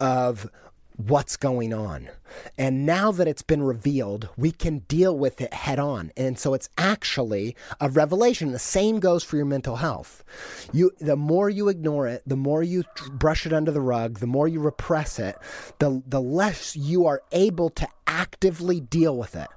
[0.00, 0.50] of
[0.96, 2.08] what's going on.
[2.56, 6.12] And now that it's been revealed, we can deal with it head on.
[6.16, 8.52] And so it's actually a revelation.
[8.52, 10.24] The same goes for your mental health.
[10.72, 14.26] You the more you ignore it, the more you brush it under the rug, the
[14.26, 15.36] more you repress it,
[15.78, 19.48] the the less you are able to actively deal with it.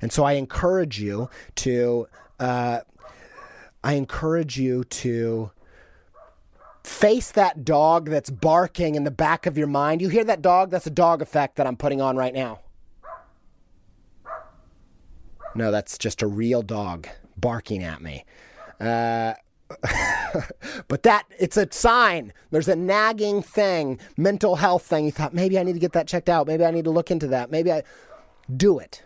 [0.00, 2.08] And so I encourage you to
[2.40, 2.80] uh,
[3.84, 5.50] I encourage you to
[6.84, 10.00] face that dog that's barking in the back of your mind.
[10.00, 10.70] You hear that dog?
[10.70, 12.60] That's a dog effect that I'm putting on right now.
[15.54, 18.24] No, that's just a real dog barking at me.
[18.80, 19.34] Uh,
[20.88, 22.32] but that it's a sign.
[22.50, 25.04] There's a nagging thing, mental health thing.
[25.04, 26.46] You thought maybe I need to get that checked out.
[26.46, 27.50] Maybe I need to look into that.
[27.50, 27.82] Maybe I
[28.54, 29.02] do it.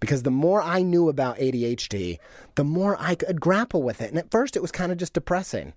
[0.00, 2.18] Because the more I knew about ADHD,
[2.56, 4.10] the more I could grapple with it.
[4.10, 5.74] And at first it was kind of just depressing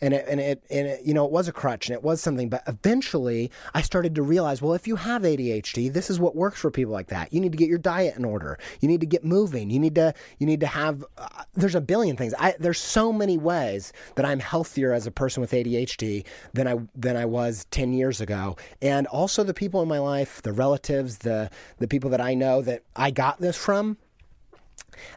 [0.00, 2.20] and it, and it, and it, you know, it was a crutch and it was
[2.20, 2.48] something.
[2.48, 6.60] But eventually, I started to realize, well, if you have ADHD, this is what works
[6.60, 7.32] for people like that.
[7.32, 8.58] You need to get your diet in order.
[8.80, 9.70] You need to get moving.
[9.70, 11.04] You need to, you need to have.
[11.16, 12.34] Uh, there's a billion things.
[12.38, 16.76] I, there's so many ways that I'm healthier as a person with ADHD than I
[16.94, 18.56] than I was ten years ago.
[18.82, 22.62] And also the people in my life, the relatives, the the people that I know
[22.62, 23.96] that I got this from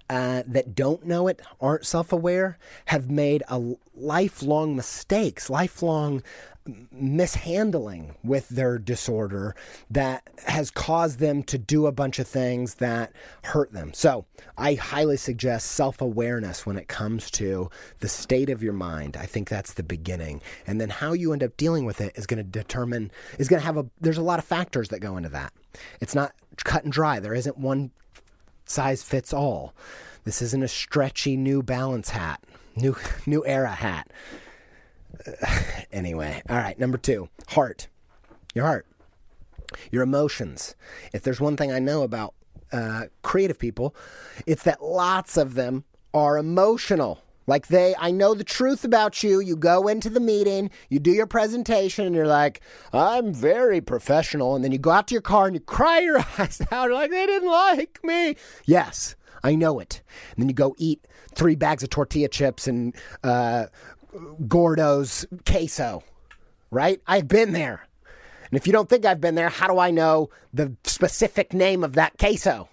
[0.09, 6.23] uh, that don't know it, aren't self aware, have made a lifelong mistakes, lifelong
[6.91, 9.55] mishandling with their disorder
[9.89, 13.11] that has caused them to do a bunch of things that
[13.45, 13.91] hurt them.
[13.93, 14.25] So,
[14.57, 19.17] I highly suggest self awareness when it comes to the state of your mind.
[19.17, 20.41] I think that's the beginning.
[20.67, 23.61] And then how you end up dealing with it is going to determine, is going
[23.61, 25.53] to have a, there's a lot of factors that go into that.
[26.01, 26.33] It's not
[26.63, 27.19] cut and dry.
[27.19, 27.91] There isn't one
[28.69, 29.73] size fits all.
[30.23, 32.43] This isn't a stretchy New Balance hat,
[32.75, 32.95] new
[33.25, 34.11] New Era hat.
[35.91, 36.77] anyway, all right.
[36.79, 37.87] Number two, heart.
[38.55, 38.87] Your heart,
[39.91, 40.75] your emotions.
[41.13, 42.33] If there's one thing I know about
[42.71, 43.95] uh, creative people,
[44.47, 47.21] it's that lots of them are emotional.
[47.49, 49.39] Like they, I know the truth about you.
[49.39, 52.61] You go into the meeting, you do your presentation, and you're like,
[52.93, 54.55] I'm very professional.
[54.55, 56.91] And then you go out to your car and you cry your eyes out.
[56.91, 58.35] Like, they didn't like me.
[58.65, 60.03] Yes, I know it.
[60.35, 63.65] And then you go eat three bags of tortilla chips and uh,
[64.47, 66.03] Gordo's queso,
[66.69, 67.01] right?
[67.07, 67.87] I've been there.
[68.51, 71.83] And if you don't think I've been there, how do I know the specific name
[71.83, 72.69] of that queso?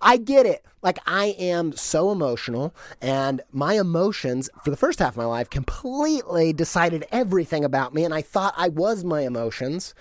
[0.00, 0.64] I get it.
[0.80, 5.50] Like, I am so emotional, and my emotions for the first half of my life
[5.50, 9.94] completely decided everything about me, and I thought I was my emotions.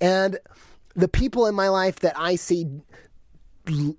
[0.00, 0.38] And
[0.94, 2.66] the people in my life that I see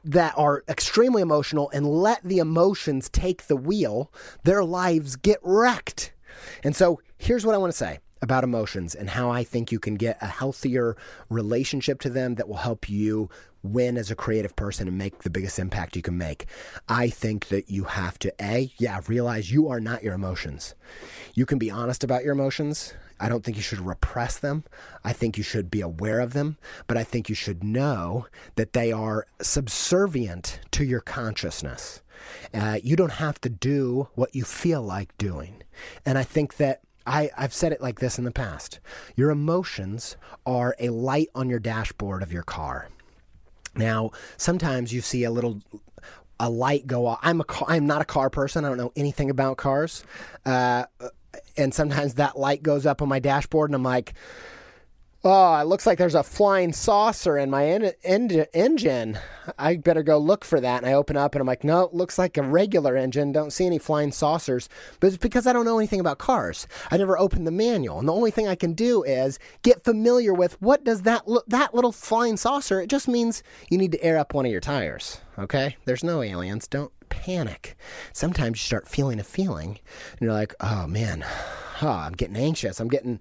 [0.04, 4.12] that are extremely emotional and let the emotions take the wheel,
[4.44, 6.14] their lives get wrecked.
[6.64, 9.80] And so here's what I want to say about emotions and how I think you
[9.80, 10.96] can get a healthier
[11.30, 13.30] relationship to them that will help you
[13.64, 16.46] win as a creative person and make the biggest impact you can make.
[16.90, 20.76] I think that you have to A, yeah, realize you are not your emotions.
[21.34, 22.94] You can be honest about your emotions.
[23.20, 24.64] I don't think you should repress them.
[25.04, 26.58] I think you should be aware of them,
[26.88, 32.02] but I think you should know that they are subservient to your consciousness.
[32.52, 35.62] Uh, you don't have to do what you feel like doing.
[36.04, 38.80] And I think that I, I've said it like this in the past.
[39.16, 42.90] Your emotions are a light on your dashboard of your car.
[43.76, 45.62] Now, sometimes you see a little
[46.40, 47.20] a light go off.
[47.22, 48.66] I'm a car, I'm not a car person.
[48.66, 50.04] I don't know anything about cars.
[50.46, 50.86] Uh,
[51.56, 54.14] and sometimes that light goes up on my dashboard and I'm like,
[55.24, 59.20] Oh, it looks like there's a flying saucer in my en- en- engine.
[59.58, 60.78] I better go look for that.
[60.82, 63.32] And I open up and I'm like, no, it looks like a regular engine.
[63.32, 64.68] Don't see any flying saucers.
[65.00, 66.66] But it's because I don't know anything about cars.
[66.90, 68.00] I never opened the manual.
[68.00, 71.76] And the only thing I can do is get familiar with what does that that
[71.76, 72.82] little flying saucer.
[72.82, 75.22] It just means you need to air up one of your tires.
[75.38, 75.78] Okay?
[75.86, 76.68] There's no aliens.
[76.68, 77.78] Don't panic.
[78.12, 79.78] Sometimes you start feeling a feeling
[80.14, 81.24] and you're like, oh man,
[81.84, 82.80] oh, I'm getting anxious.
[82.80, 83.20] I'm getting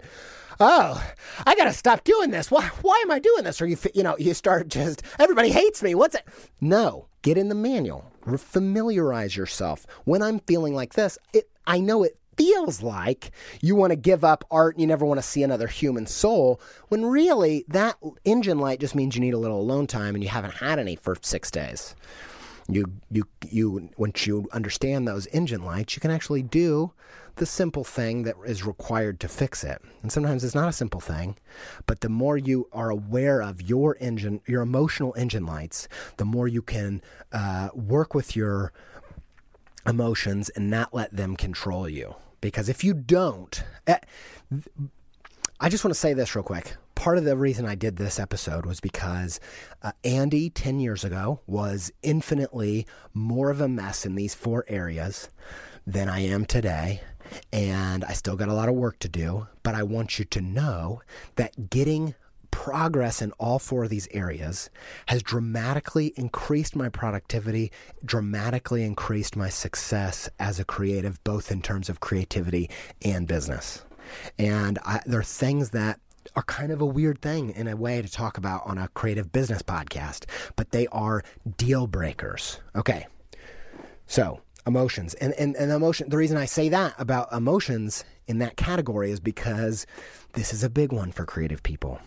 [0.61, 1.13] oh,
[1.45, 2.49] I got to stop doing this.
[2.49, 3.61] Why, why am I doing this?
[3.61, 5.95] Or you, you know, you start just, everybody hates me.
[5.95, 6.27] What's it?
[6.61, 8.11] No, get in the manual.
[8.37, 9.85] Familiarize yourself.
[10.05, 13.31] When I'm feeling like this, it, I know it feels like
[13.61, 16.61] you want to give up art and you never want to see another human soul,
[16.87, 20.29] when really that engine light just means you need a little alone time and you
[20.29, 21.95] haven't had any for six days.
[22.69, 26.93] You, you, you, once you understand those engine lights, you can actually do
[27.35, 29.81] the simple thing that is required to fix it.
[30.01, 31.37] And sometimes it's not a simple thing,
[31.85, 35.87] but the more you are aware of your engine, your emotional engine lights,
[36.17, 37.01] the more you can
[37.31, 38.73] uh, work with your
[39.87, 42.15] emotions and not let them control you.
[42.41, 43.99] Because if you don't, eh,
[45.59, 46.75] I just want to say this real quick.
[47.01, 49.39] Part of the reason I did this episode was because
[49.81, 55.27] uh, Andy 10 years ago was infinitely more of a mess in these four areas
[55.87, 57.01] than I am today
[57.51, 60.41] and I still got a lot of work to do, but I want you to
[60.41, 61.01] know
[61.37, 62.13] that getting
[62.51, 64.69] progress in all four of these areas
[65.07, 67.71] has dramatically increased my productivity,
[68.05, 72.69] dramatically increased my success as a creative, both in terms of creativity
[73.03, 73.85] and business.
[74.37, 75.99] And I, there are things that
[76.35, 79.31] are kind of a weird thing in a way to talk about on a creative
[79.31, 81.23] business podcast, but they are
[81.57, 82.59] deal breakers.
[82.75, 83.07] Okay.
[84.07, 88.57] So, emotions and, and and emotion the reason i say that about emotions in that
[88.57, 89.87] category is because
[90.33, 91.99] this is a big one for creative people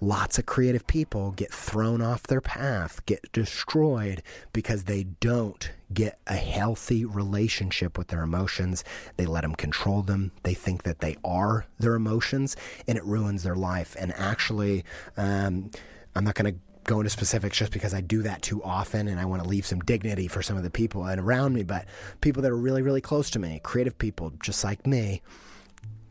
[0.00, 4.22] lots of creative people get thrown off their path get destroyed
[4.52, 8.84] because they don't get a healthy relationship with their emotions
[9.16, 13.42] they let them control them they think that they are their emotions and it ruins
[13.42, 14.84] their life and actually
[15.16, 15.70] um,
[16.14, 19.18] i'm not going to go into specifics just because I do that too often and
[19.18, 21.84] I want to leave some dignity for some of the people around me, but
[22.20, 25.22] people that are really, really close to me, creative people just like me,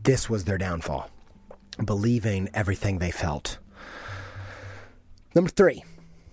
[0.03, 1.09] this was their downfall.
[1.83, 3.57] Believing everything they felt.
[5.35, 5.83] Number three,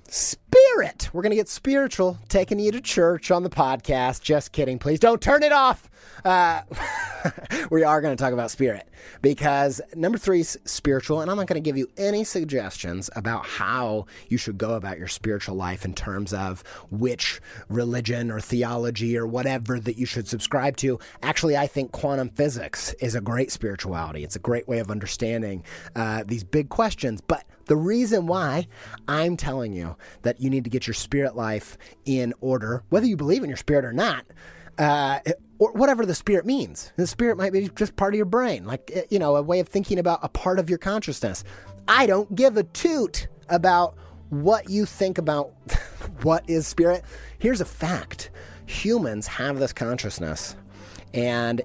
[0.09, 1.11] spirit.
[1.13, 4.23] We're going to get spiritual, taking you to church on the podcast.
[4.23, 4.79] Just kidding.
[4.79, 5.91] Please don't turn it off.
[6.25, 6.63] Uh,
[7.71, 8.89] we are going to talk about spirit
[9.21, 13.47] because number three is spiritual, and I'm not going to give you any suggestions about
[13.47, 19.17] how you should go about your spiritual life in terms of which religion or theology
[19.17, 20.99] or whatever that you should subscribe to.
[21.23, 24.25] Actually, I think quantum physics is a great spirituality.
[24.25, 25.65] It's a great way of understanding
[25.97, 28.67] uh, these big questions, but the reason why
[29.09, 33.17] I'm telling you that you need to get your spirit life in order, whether you
[33.17, 34.27] believe in your spirit or not,
[34.79, 35.21] uh,
[35.63, 36.93] or whatever the spirit means.
[36.97, 39.61] The spirit might be just part of your brain, like, eh, you know, a way
[39.61, 41.45] of thinking about a part of your consciousness.
[41.87, 43.95] I don't give a toot about
[44.31, 45.53] what you think about
[46.23, 47.05] what is spirit.
[47.39, 48.31] Here's a fact
[48.67, 50.57] humans have this consciousness.
[51.15, 51.63] And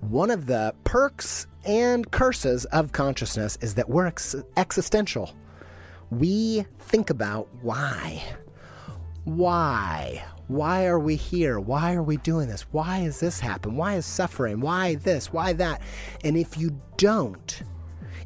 [0.00, 5.34] one of the perks and curses of consciousness is that we're ex- existential.
[6.10, 8.22] We think about why.
[9.24, 10.22] Why?
[10.48, 11.60] Why are we here?
[11.60, 12.62] Why are we doing this?
[12.72, 13.76] Why is this happen?
[13.76, 14.60] Why is suffering?
[14.60, 15.32] Why this?
[15.32, 15.82] Why that?
[16.24, 17.62] And if you don't,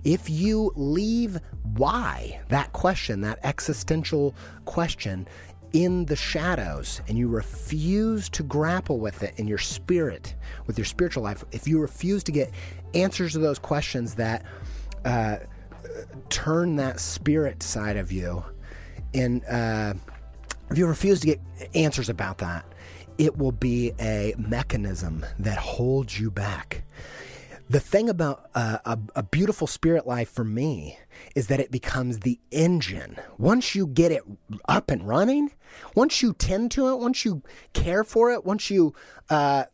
[0.04, 1.38] if you leave
[1.76, 5.26] why, that question, that existential question,
[5.72, 10.34] in the shadows and you refuse to grapple with it in your spirit,
[10.66, 12.50] with your spiritual life, if you refuse to get
[12.94, 14.44] answers to those questions that
[15.04, 15.38] uh,
[16.28, 18.44] turn that spirit side of you,
[19.14, 19.94] and uh,
[20.72, 21.40] if you refuse to get
[21.74, 22.64] answers about that,
[23.18, 26.82] it will be a mechanism that holds you back.
[27.68, 30.98] The thing about a, a beautiful spirit life for me
[31.34, 33.18] is that it becomes the engine.
[33.36, 34.22] Once you get it
[34.66, 35.52] up and running,
[35.94, 37.42] once you tend to it, once you
[37.74, 38.94] care for it, once you
[39.28, 39.64] uh,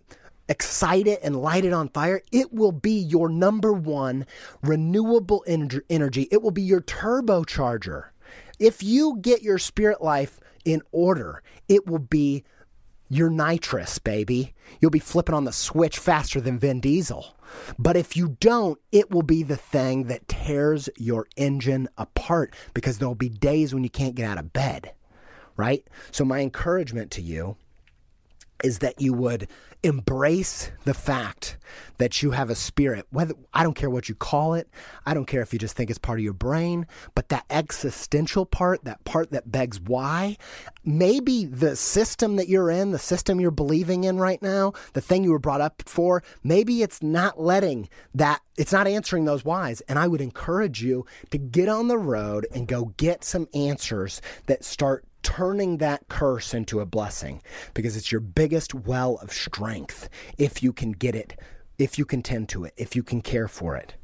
[0.48, 4.26] excite it and light it on fire, it will be your number one
[4.62, 6.26] renewable en- energy.
[6.32, 8.06] It will be your turbocharger.
[8.58, 12.44] If you get your spirit life in order, it will be
[13.08, 14.54] your nitrous, baby.
[14.80, 17.36] You'll be flipping on the switch faster than Vin Diesel.
[17.78, 22.98] But if you don't, it will be the thing that tears your engine apart because
[22.98, 24.92] there'll be days when you can't get out of bed,
[25.56, 25.86] right?
[26.10, 27.56] So, my encouragement to you
[28.64, 29.48] is that you would
[29.82, 31.56] embrace the fact
[31.98, 34.68] that you have a spirit whether i don't care what you call it
[35.06, 36.84] i don't care if you just think it's part of your brain
[37.14, 40.36] but that existential part that part that begs why
[40.84, 45.22] maybe the system that you're in the system you're believing in right now the thing
[45.22, 49.80] you were brought up for maybe it's not letting that it's not answering those whys.
[49.82, 54.20] And i would encourage you to get on the road and go get some answers
[54.46, 57.42] that start turning that curse into a blessing
[57.74, 61.38] because it's your biggest well of strength if you can get it,
[61.78, 63.94] if you can tend to it, if you can care for it.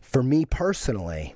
[0.00, 1.34] For me personally,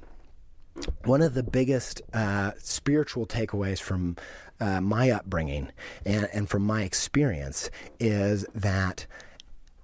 [1.04, 4.16] one of the biggest uh, spiritual takeaways from
[4.60, 5.70] uh, my upbringing
[6.04, 9.06] and, and from my experience is that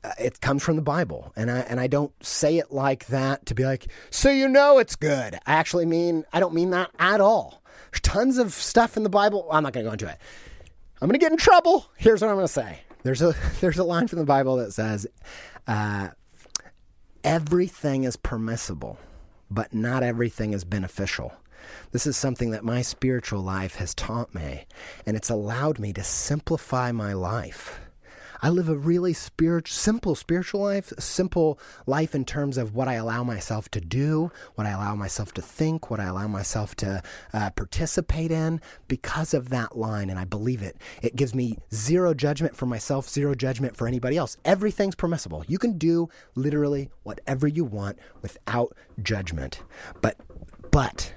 [0.05, 3.47] uh, it comes from the Bible, and I and I don't say it like that
[3.47, 5.35] to be like, so you know it's good.
[5.47, 7.63] I actually mean I don't mean that at all.
[8.03, 9.49] Tons of stuff in the Bible.
[9.51, 10.19] I'm not going to go into it.
[11.01, 11.87] I'm going to get in trouble.
[11.97, 12.81] Here's what I'm going to say.
[13.03, 15.07] There's a there's a line from the Bible that says,
[15.67, 16.09] uh,
[17.23, 18.99] "Everything is permissible,
[19.51, 21.33] but not everything is beneficial."
[21.91, 24.67] This is something that my spiritual life has taught me,
[25.05, 27.81] and it's allowed me to simplify my life.
[28.47, 33.25] I live a really simple spiritual life, simple life in terms of what I allow
[33.25, 37.03] myself to do, what I allow myself to think, what I allow myself to
[37.35, 40.11] uh, participate in because of that line.
[40.11, 40.77] And I believe it.
[41.03, 44.37] It gives me zero judgment for myself, zero judgment for anybody else.
[44.45, 45.45] Everything's permissible.
[45.49, 49.61] You can do literally whatever you want without judgment.
[50.01, 50.19] But,
[50.71, 51.13] but,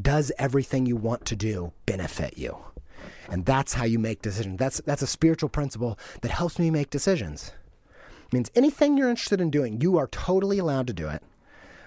[0.00, 2.56] does everything you want to do benefit you?
[3.30, 4.58] And that's how you make decisions.
[4.58, 7.52] That's that's a spiritual principle that helps me make decisions.
[8.26, 11.22] It means anything you're interested in doing, you are totally allowed to do it.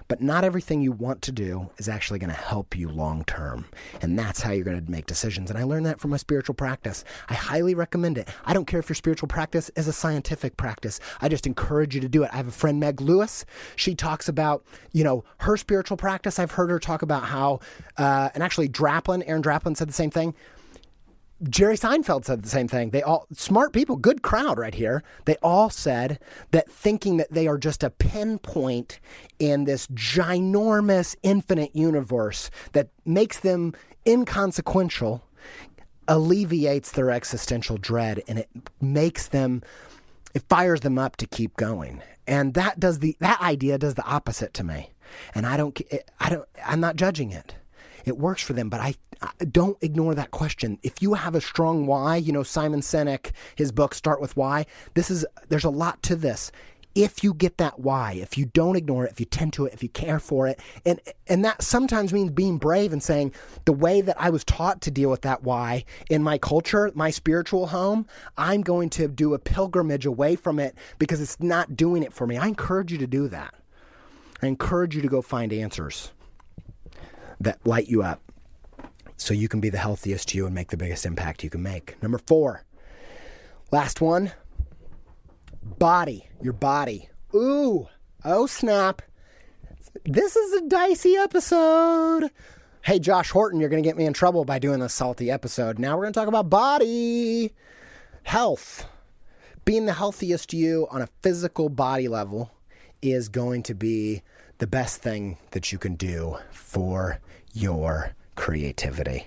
[0.08, 3.66] But not everything you want to do is actually going to help you long term.
[4.02, 5.48] And that's how you're going to make decisions.
[5.48, 7.04] And I learned that from my spiritual practice.
[7.30, 8.28] I highly recommend it.
[8.44, 11.00] I don't care if your spiritual practice is a scientific practice.
[11.20, 12.30] I just encourage you to do it.
[12.32, 13.46] I have a friend, Meg Lewis.
[13.76, 16.38] She talks about, you know, her spiritual practice.
[16.38, 17.60] I've heard her talk about how,
[17.96, 20.34] uh, and actually Draplin, Aaron Draplin said the same thing
[21.48, 22.90] Jerry Seinfeld said the same thing.
[22.90, 25.02] They all smart people, good crowd right here.
[25.24, 26.20] They all said
[26.52, 29.00] that thinking that they are just a pinpoint
[29.38, 33.74] in this ginormous infinite universe that makes them
[34.06, 35.24] inconsequential
[36.08, 38.48] alleviates their existential dread and it
[38.80, 39.62] makes them
[40.34, 42.02] it fires them up to keep going.
[42.26, 44.90] And that does the that idea does the opposite to me.
[45.34, 45.78] And I don't
[46.20, 47.54] I don't I'm not judging it
[48.04, 48.68] it works for them.
[48.68, 50.78] But I, I, don't ignore that question.
[50.82, 54.66] If you have a strong why, you know Simon Sinek, his book Start with Why.
[54.94, 56.52] This is there's a lot to this.
[56.94, 59.72] If you get that why, if you don't ignore it, if you tend to it,
[59.72, 63.32] if you care for it, and and that sometimes means being brave and saying
[63.64, 67.10] the way that I was taught to deal with that why in my culture, my
[67.10, 72.02] spiritual home, I'm going to do a pilgrimage away from it because it's not doing
[72.02, 72.36] it for me.
[72.36, 73.54] I encourage you to do that.
[74.42, 76.12] I encourage you to go find answers
[77.44, 78.20] that light you up
[79.16, 82.00] so you can be the healthiest you and make the biggest impact you can make.
[82.02, 82.64] Number four,
[83.70, 84.32] last one
[85.78, 87.08] body, your body.
[87.34, 87.88] Ooh,
[88.24, 89.02] oh snap.
[90.04, 92.30] This is a dicey episode.
[92.82, 95.78] Hey, Josh Horton, you're going to get me in trouble by doing this salty episode.
[95.78, 97.52] Now we're going to talk about body.
[98.24, 98.86] health,
[99.64, 102.50] being the healthiest you on a physical body level
[103.00, 104.22] is going to be
[104.62, 107.18] the best thing that you can do for
[107.52, 109.26] your creativity.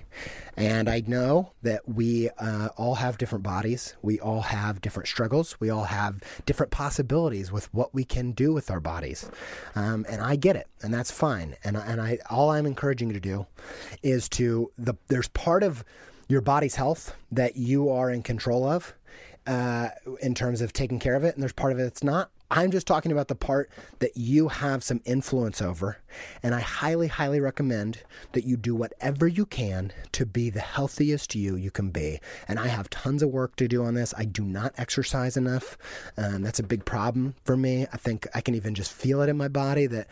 [0.56, 3.94] And I know that we uh, all have different bodies.
[4.00, 5.60] We all have different struggles.
[5.60, 9.30] We all have different possibilities with what we can do with our bodies.
[9.74, 11.54] Um, and I get it, and that's fine.
[11.62, 13.46] And and I all I'm encouraging you to do
[14.02, 15.84] is to the there's part of
[16.28, 18.94] your body's health that you are in control of.
[19.46, 22.32] Uh, in terms of taking care of it, and there's part of it that's not.
[22.50, 25.98] I'm just talking about the part that you have some influence over.
[26.42, 31.34] And I highly, highly recommend that you do whatever you can to be the healthiest
[31.34, 32.20] you you can be.
[32.46, 34.14] And I have tons of work to do on this.
[34.16, 35.76] I do not exercise enough.
[36.16, 37.86] That's a big problem for me.
[37.92, 40.06] I think I can even just feel it in my body that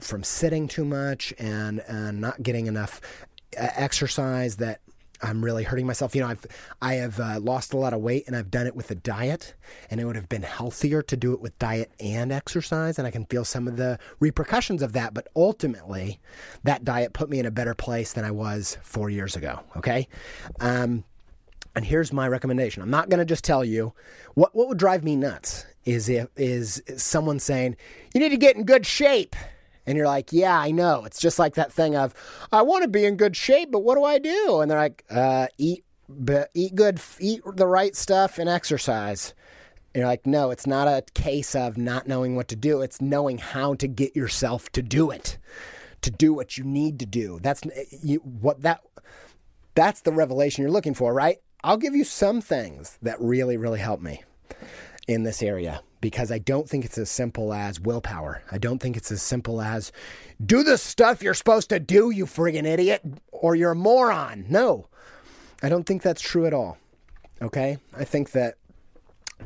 [0.00, 3.00] from sitting too much and, and not getting enough
[3.58, 4.80] uh, exercise that
[5.22, 6.14] I'm really hurting myself.
[6.14, 6.46] You know, I've
[6.80, 9.54] I have uh, lost a lot of weight, and I've done it with a diet,
[9.90, 13.10] and it would have been healthier to do it with diet and exercise, and I
[13.10, 15.14] can feel some of the repercussions of that.
[15.14, 16.20] But ultimately,
[16.64, 19.60] that diet put me in a better place than I was four years ago.
[19.76, 20.08] Okay.
[20.60, 21.04] Um,
[21.74, 22.82] and here's my recommendation.
[22.82, 23.92] I'm not going to just tell you
[24.34, 27.76] what what would drive me nuts is if is someone saying
[28.14, 29.36] you need to get in good shape
[29.86, 31.04] and you're like, yeah, I know.
[31.04, 32.14] It's just like that thing of,
[32.52, 34.60] I want to be in good shape, but what do I do?
[34.60, 35.84] And they're like, uh, eat,
[36.54, 39.34] eat good, eat the right stuff, and exercise.
[39.94, 42.82] And you're like, no, it's not a case of not knowing what to do.
[42.82, 45.38] It's knowing how to get yourself to do it,
[46.02, 47.38] to do what you need to do.
[47.40, 47.62] That's
[48.02, 48.82] you, what that.
[49.74, 51.38] That's the revelation you're looking for, right?
[51.62, 54.22] I'll give you some things that really, really help me
[55.06, 58.42] in this area because I don't think it's as simple as willpower.
[58.50, 59.92] I don't think it's as simple as
[60.44, 63.02] do the stuff you're supposed to do, you friggin' idiot,
[63.32, 64.46] or you're a moron.
[64.48, 64.88] No,
[65.62, 66.78] I don't think that's true at all.
[67.42, 67.78] Okay?
[67.94, 68.56] I think that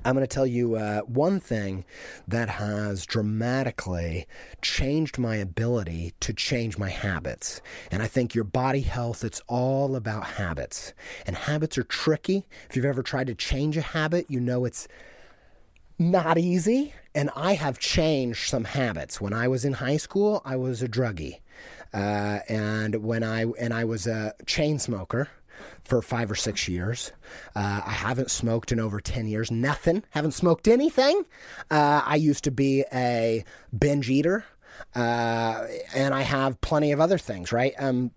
[0.05, 1.85] I'm going to tell you uh, one thing
[2.27, 4.27] that has dramatically
[4.63, 7.61] changed my ability to change my habits.
[7.91, 10.95] And I think your body health, it's all about habits.
[11.27, 12.47] And habits are tricky.
[12.69, 14.87] If you've ever tried to change a habit, you know it's
[16.01, 16.95] not easy.
[17.15, 19.21] And I have changed some habits.
[19.21, 21.41] When I was in high school, I was a druggie.
[21.93, 25.29] Uh, and when I and I was a chain smoker
[25.85, 27.13] for five or six years.
[27.55, 29.51] Uh, I haven't smoked in over 10 years.
[29.51, 30.05] Nothing.
[30.11, 31.25] Haven't smoked anything.
[31.71, 33.45] Uh, I used to be a
[33.77, 34.45] binge eater.
[34.95, 37.75] Uh, and I have plenty of other things, right?
[37.79, 38.13] Um,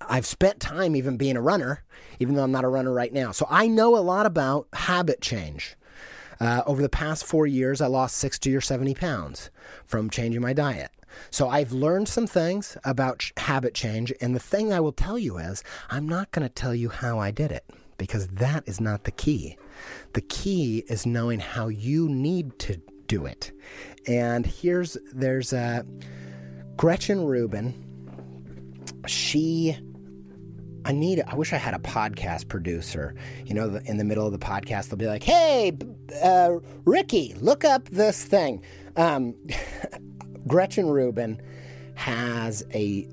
[0.00, 1.84] I've spent time even being a runner,
[2.18, 3.32] even though I'm not a runner right now.
[3.32, 5.76] So I know a lot about habit change.
[6.42, 9.48] Uh, over the past four years, I lost 60 or 70 pounds
[9.86, 10.90] from changing my diet.
[11.30, 14.12] So I've learned some things about habit change.
[14.20, 17.20] And the thing I will tell you is, I'm not going to tell you how
[17.20, 17.64] I did it
[17.96, 19.56] because that is not the key.
[20.14, 23.52] The key is knowing how you need to do it.
[24.08, 25.86] And here's, there's a
[26.76, 27.72] Gretchen Rubin.
[29.06, 29.78] She
[30.84, 31.22] I need.
[31.26, 33.14] I wish I had a podcast producer.
[33.44, 35.72] You know, in the middle of the podcast, they'll be like, "Hey,
[36.22, 38.62] uh, Ricky, look up this thing."
[38.96, 39.34] Um,
[40.46, 41.40] Gretchen Rubin
[41.94, 43.08] has a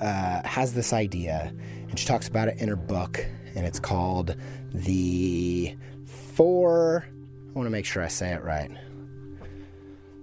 [0.00, 1.52] uh, has this idea,
[1.88, 4.36] and she talks about it in her book, and it's called
[4.72, 7.06] the four.
[7.08, 8.70] I want to make sure I say it right.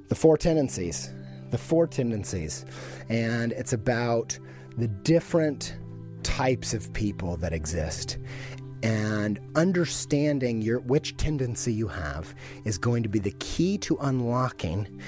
[0.10, 1.12] The four tendencies.
[1.50, 2.66] The four tendencies,
[3.10, 4.38] and it's about
[4.78, 5.76] the different
[6.24, 8.18] types of people that exist.
[8.82, 15.02] And understanding your which tendency you have is going to be the key to unlocking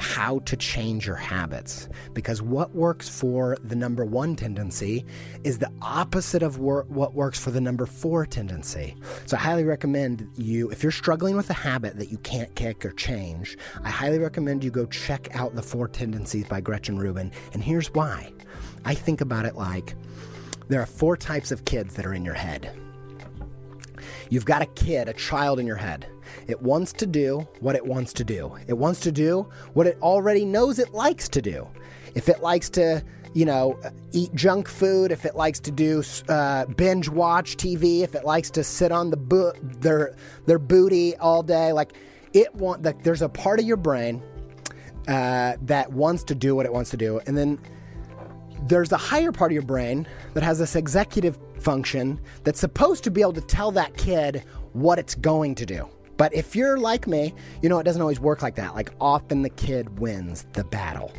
[0.00, 1.88] how to change your habits.
[2.14, 5.04] Because what works for the number one tendency
[5.44, 8.96] is the opposite of wor- what works for the number four tendency.
[9.26, 12.84] So I highly recommend you, if you're struggling with a habit that you can't kick
[12.84, 17.30] or change, I highly recommend you go check out The Four Tendencies by Gretchen Rubin.
[17.52, 18.32] And here's why
[18.86, 19.94] I think about it like,
[20.70, 22.72] there are four types of kids that are in your head.
[24.30, 26.06] You've got a kid, a child in your head.
[26.46, 28.56] It wants to do what it wants to do.
[28.68, 31.66] It wants to do what it already knows it likes to do.
[32.14, 33.04] If it likes to,
[33.34, 33.80] you know,
[34.12, 38.48] eat junk food, if it likes to do uh, binge watch TV, if it likes
[38.50, 40.14] to sit on the bo- their
[40.46, 41.94] their booty all day, like
[42.32, 44.22] it want like there's a part of your brain
[45.08, 47.58] uh, that wants to do what it wants to do, and then
[48.66, 53.10] there's a higher part of your brain that has this executive function that's supposed to
[53.10, 55.88] be able to tell that kid what it's going to do.
[56.16, 58.74] But if you're like me, you know it doesn't always work like that.
[58.74, 61.12] Like often the kid wins the battle.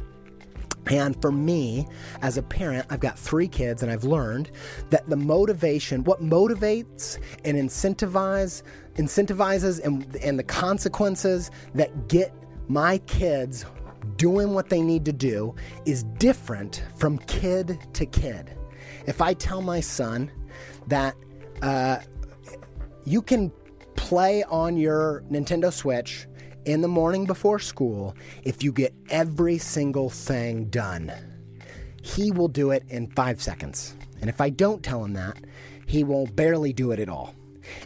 [0.88, 1.88] And for me,
[2.22, 4.52] as a parent, I've got three kids, and I've learned
[4.90, 8.64] that the motivation, what motivates and incentivize,
[8.96, 12.34] incentivizes, and, and the consequences that get
[12.68, 13.66] my kids
[14.18, 18.56] doing what they need to do is different from kid to kid.
[19.08, 20.32] If I tell my son
[20.88, 21.16] that
[21.62, 22.00] uh,
[23.06, 23.52] you can
[23.96, 26.28] play on your Nintendo Switch
[26.66, 31.12] in the morning before school if you get every single thing done.
[32.02, 33.96] He will do it in five seconds.
[34.20, 35.38] And if I don't tell him that,
[35.86, 37.36] he will barely do it at all.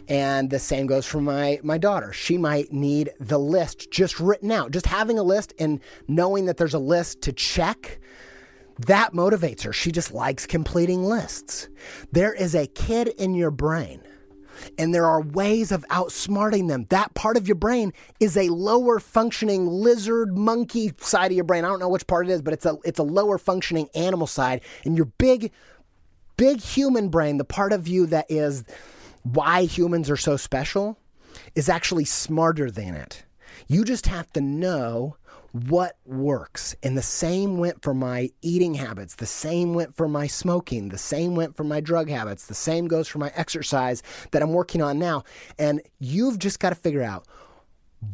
[0.08, 2.12] And the same goes for my, my daughter.
[2.12, 4.70] She might need the list just written out.
[4.70, 7.98] Just having a list and knowing that there's a list to check,
[8.86, 9.72] that motivates her.
[9.72, 11.68] She just likes completing lists.
[12.12, 14.02] There is a kid in your brain
[14.78, 16.86] and there are ways of outsmarting them.
[16.90, 21.64] That part of your brain is a lower functioning lizard monkey side of your brain.
[21.64, 24.26] I don't know which part it is, but it's a it's a lower functioning animal
[24.26, 24.62] side.
[24.84, 25.52] And your big
[26.36, 28.64] big human brain, the part of you that is
[29.32, 30.98] why humans are so special,
[31.54, 33.24] is actually smarter than it.
[33.66, 35.16] You just have to know
[35.52, 36.76] what works.
[36.82, 39.14] And the same went for my eating habits.
[39.14, 40.90] The same went for my smoking.
[40.90, 42.46] The same went for my drug habits.
[42.46, 44.02] The same goes for my exercise
[44.32, 45.24] that I'm working on now.
[45.58, 47.26] And you've just got to figure out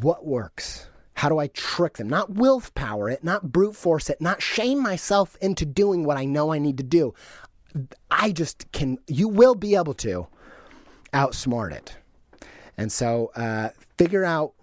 [0.01, 0.89] what works.
[1.15, 2.09] How do I trick them?
[2.09, 6.53] Not willpower it, not brute force it, not shame myself into doing what I know
[6.53, 7.13] I need to do.
[8.11, 10.27] I just can, you will be able to
[11.13, 11.97] outsmart it.
[12.77, 14.55] And so uh, figure out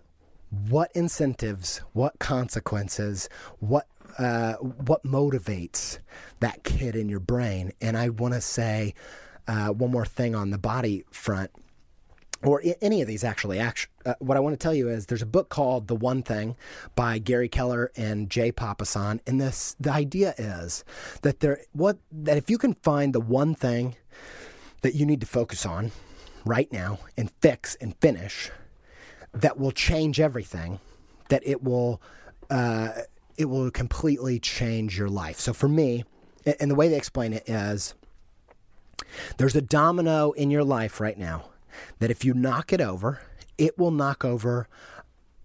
[0.70, 3.30] what incentives, what consequences,
[3.60, 3.88] what
[4.18, 6.00] uh, what motivates
[6.40, 7.72] that kid in your brain.
[7.80, 8.94] And I want to say
[9.48, 11.52] uh, one more thing on the body front,
[12.44, 13.60] or any of these actually.
[13.60, 16.24] Actually, uh, what I want to tell you is there's a book called The One
[16.24, 16.56] Thing
[16.96, 20.84] by Gary Keller and Jay Papasan, and this the idea is
[21.22, 23.96] that there what that if you can find the one thing
[24.82, 25.92] that you need to focus on
[26.46, 28.52] right now and fix and finish
[29.34, 30.80] that will change everything,
[31.30, 32.02] that it will
[32.50, 32.90] uh,
[33.38, 35.40] it will completely change your life.
[35.40, 36.04] So for me,
[36.60, 37.94] and the way they explain it is
[39.38, 41.46] there's a domino in your life right now
[42.00, 43.22] that if you knock it over,
[43.58, 44.68] it will knock over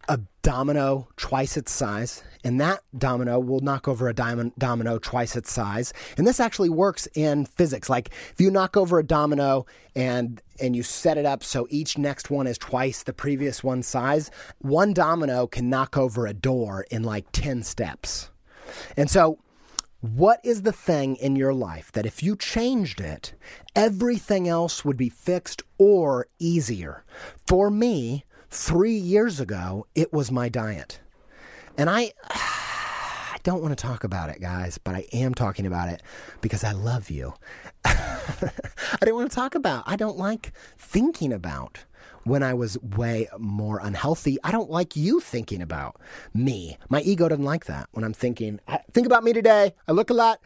[0.09, 5.51] a domino twice its size, and that domino will knock over a domino twice its
[5.51, 5.93] size.
[6.17, 7.89] And this actually works in physics.
[7.89, 11.99] Like if you knock over a domino and and you set it up so each
[11.99, 16.85] next one is twice the previous one's size, one domino can knock over a door
[16.91, 18.31] in like 10 steps.
[18.97, 19.39] And so
[20.01, 23.33] what is the thing in your life that if you changed it,
[23.75, 27.05] everything else would be fixed or easier?
[27.47, 31.01] For me, Three years ago, it was my diet.
[31.77, 35.89] And I, I don't want to talk about it, guys, but I am talking about
[35.89, 36.05] it
[36.41, 37.35] because I love you.
[37.85, 38.53] I
[39.01, 41.85] don't want to talk about, I don't like thinking about
[42.25, 44.39] when I was way more unhealthy.
[44.43, 45.97] I don't like you thinking about
[46.33, 46.79] me.
[46.89, 48.61] My ego doesn't like that when I'm thinking,
[48.93, 49.75] think about me today.
[49.87, 50.41] I look a lot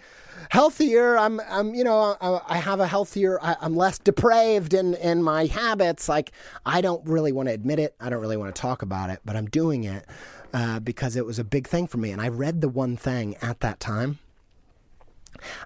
[0.50, 1.16] healthier.
[1.16, 3.38] I'm, I'm, you know, I, I have a healthier.
[3.40, 6.08] I, am less depraved in in my habits.
[6.08, 6.32] Like
[6.66, 7.94] I don't really want to admit it.
[8.00, 10.04] I don't really want to talk about it, but I'm doing it
[10.52, 12.10] uh, because it was a big thing for me.
[12.10, 14.18] And I read the one thing at that time.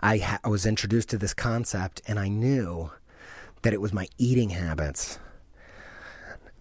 [0.02, 2.90] I, ha- I was introduced to this concept, and I knew
[3.62, 5.18] that it was my eating habits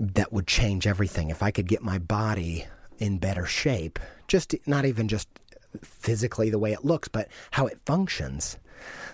[0.02, 1.30] that would change everything.
[1.30, 2.66] If I could get my body
[2.98, 5.30] in better shape, just not even just
[5.84, 8.58] physically the way it looks, but how it functions,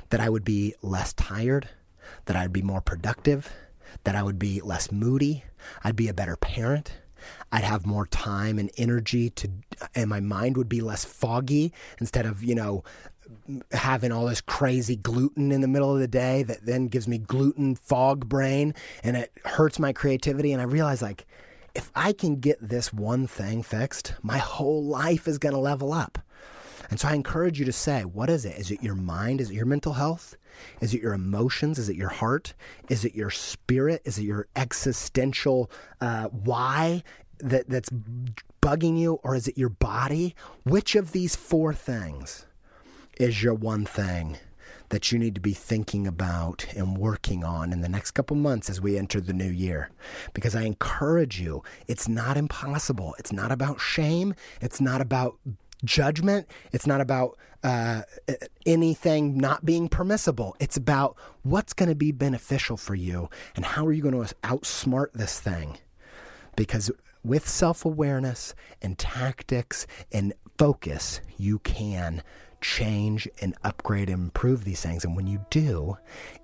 [0.10, 1.68] that I would be less tired,
[2.26, 3.52] that I'd be more productive,
[4.06, 5.44] that I would be less moody,
[5.84, 6.94] I'd be a better parent.
[7.52, 9.50] I'd have more time and energy to,
[9.96, 12.84] and my mind would be less foggy instead of, you know,
[13.72, 17.18] having all this crazy gluten in the middle of the day that then gives me
[17.18, 18.74] gluten fog brain
[19.04, 20.52] and it hurts my creativity.
[20.52, 21.26] And I realize, like,
[21.76, 25.94] if I can get this one thing fixed, my whole life is going to level
[25.94, 26.18] up.
[26.90, 28.58] And so I encourage you to say, what is it?
[28.58, 29.42] Is it your mind?
[29.42, 30.36] Is it your mental health?
[30.82, 31.78] Is it your emotions?
[31.78, 32.54] Is it your heart?
[32.90, 34.02] Is it your spirit?
[34.06, 35.70] Is it your existential
[36.02, 37.04] uh, why
[37.40, 37.90] that, that's
[38.62, 39.20] bugging you?
[39.24, 40.36] Or is it your body?
[40.64, 42.46] Which of these four things
[43.20, 44.38] is your one thing
[44.90, 48.70] that you need to be thinking about and working on in the next couple months
[48.70, 49.90] as we enter the new year.
[50.34, 53.16] Because I encourage you, it's not impossible.
[53.20, 54.34] It's not about shame.
[54.62, 55.38] It's not about
[55.84, 56.48] judgment.
[56.72, 58.04] It's not about uh,
[58.66, 60.56] anything not being permissible.
[60.60, 64.34] It's about what's going to be beneficial for you and how are you going to
[64.44, 65.78] outsmart this thing.
[66.56, 66.90] Because
[67.24, 72.24] with self awareness and tactics and focus, you can
[72.62, 75.04] change and upgrade and improve these things.
[75.06, 75.98] And when you do,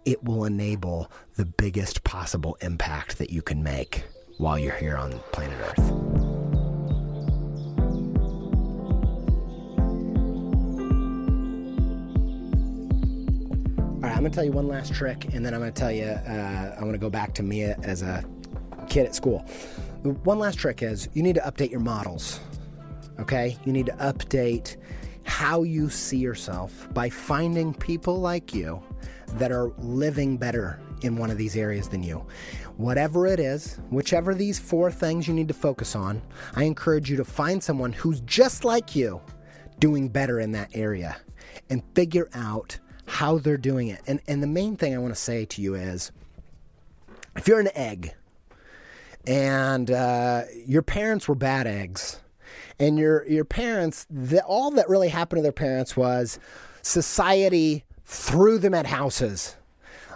[0.05, 4.03] it will enable the biggest possible impact that you can make
[4.37, 5.79] while you're here on planet Earth.
[14.03, 16.05] All right, I'm gonna tell you one last trick, and then I'm gonna tell you,
[16.05, 18.23] uh, I'm gonna go back to Mia as a
[18.89, 19.39] kid at school.
[20.03, 22.41] One last trick is you need to update your models.
[23.19, 23.57] Okay?
[23.63, 24.75] You need to update
[25.23, 28.81] how you see yourself by finding people like you
[29.35, 32.25] that are living better in one of these areas than you.
[32.77, 36.21] Whatever it is, whichever these four things you need to focus on,
[36.55, 39.21] I encourage you to find someone who's just like you
[39.79, 41.17] doing better in that area
[41.69, 44.01] and figure out how they're doing it.
[44.07, 46.11] And and the main thing I want to say to you is
[47.35, 48.13] if you're an egg
[49.25, 52.19] and uh, your parents were bad eggs,
[52.79, 56.39] and your your parents, the, all that really happened to their parents was
[56.81, 59.55] society threw them at houses.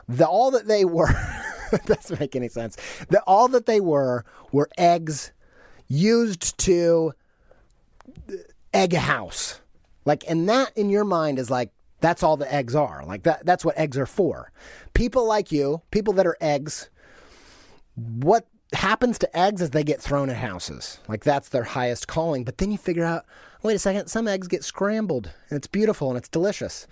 [0.10, 1.14] The all that they were
[1.86, 2.78] doesn't make any sense.
[3.10, 5.32] The all that they were were eggs
[5.88, 7.14] used to
[8.74, 9.62] egg a house.
[10.06, 13.04] Like, and that in your mind is like that's all the eggs are.
[13.06, 14.52] Like that that's what eggs are for.
[14.94, 16.90] People like you, people that are eggs,
[17.96, 21.00] what happens to eggs is they get thrown at houses.
[21.08, 22.44] Like that's their highest calling.
[22.44, 23.26] But then you figure out,
[23.64, 26.88] wait a second, some eggs get scrambled and it's beautiful and it's delicious.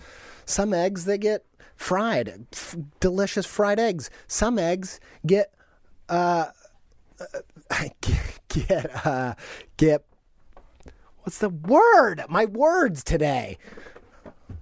[0.46, 1.46] Some eggs they get
[1.76, 4.10] fried, f- delicious fried eggs.
[4.28, 5.54] Some eggs get
[6.08, 6.48] uh,
[7.70, 7.90] uh
[8.50, 9.36] get uh,
[9.78, 10.06] get
[11.24, 12.24] what's the word?
[12.30, 13.58] My words today.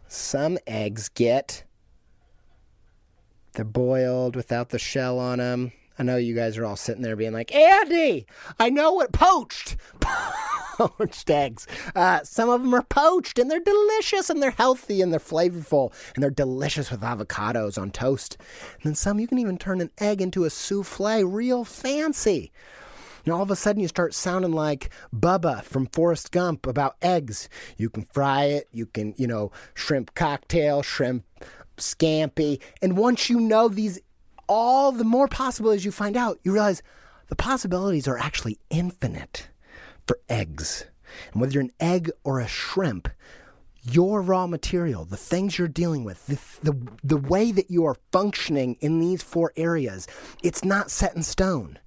[0.07, 1.63] Some eggs get
[3.53, 7.15] they're boiled without the shell on them I know you guys are all sitting there
[7.15, 8.25] being like, Andy,
[8.59, 9.77] I know what poached.
[10.77, 11.67] poached eggs.
[11.95, 15.93] Uh, some of them are poached and they're delicious and they're healthy and they're flavorful
[16.15, 18.37] and they're delicious with avocados on toast.
[18.73, 22.51] And then some you can even turn an egg into a souffle, real fancy.
[23.25, 27.47] And all of a sudden, you start sounding like Bubba from Forrest Gump about eggs.
[27.77, 31.23] You can fry it, you can, you know, shrimp cocktail, shrimp
[31.77, 32.59] scampi.
[32.81, 33.99] And once you know these
[34.47, 36.81] all the more possibilities you find out, you realize
[37.27, 39.47] the possibilities are actually infinite
[40.07, 40.85] for eggs.
[41.31, 43.07] And whether you're an egg or a shrimp,
[43.83, 47.97] your raw material, the things you're dealing with, the, the, the way that you are
[48.11, 50.07] functioning in these four areas,
[50.41, 51.79] it's not set in stone.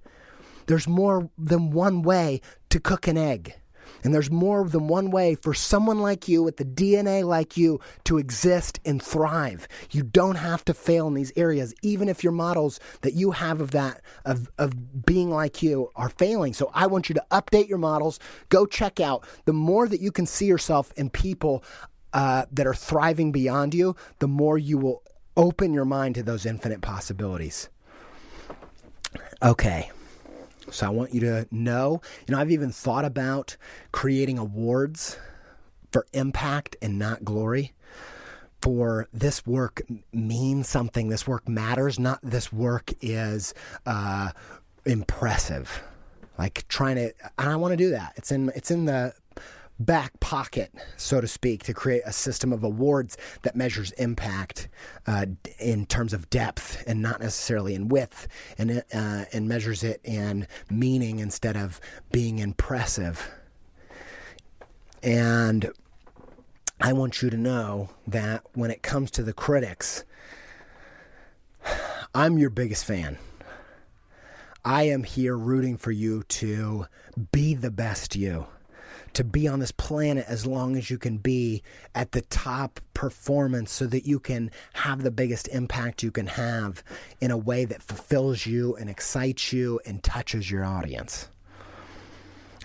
[0.67, 3.55] There's more than one way to cook an egg.
[4.03, 7.79] And there's more than one way for someone like you with the DNA like you
[8.05, 9.67] to exist and thrive.
[9.91, 13.61] You don't have to fail in these areas, even if your models that you have
[13.61, 16.53] of that, of, of being like you, are failing.
[16.53, 18.19] So I want you to update your models.
[18.49, 21.63] Go check out the more that you can see yourself in people
[22.13, 25.03] uh, that are thriving beyond you, the more you will
[25.35, 27.69] open your mind to those infinite possibilities.
[29.43, 29.91] Okay.
[30.71, 33.57] So I want you to know, you know, I've even thought about
[33.91, 35.17] creating awards
[35.91, 37.73] for impact and not glory.
[38.61, 41.09] For this work means something.
[41.09, 41.99] This work matters.
[41.99, 43.53] Not this work is
[43.85, 44.31] uh,
[44.85, 45.83] impressive.
[46.37, 48.13] Like trying to, and I want to do that.
[48.17, 49.13] It's in it's in the
[49.79, 54.67] back pocket, so to speak, to create a system of awards that measures impact
[55.05, 55.25] uh,
[55.59, 60.47] in terms of depth and not necessarily in width, and uh, and measures it in
[60.69, 61.79] meaning instead of
[62.11, 63.29] being impressive.
[65.03, 65.71] And
[66.81, 70.03] I want you to know that when it comes to the critics,
[72.15, 73.17] I'm your biggest fan.
[74.65, 76.87] I am here rooting for you to
[77.31, 78.47] be the best you
[79.17, 81.63] to be on this planet as long as you can be
[81.95, 86.83] at the top performance so that you can have the biggest impact you can have
[87.19, 91.29] in a way that fulfills you and excites you and touches your audience.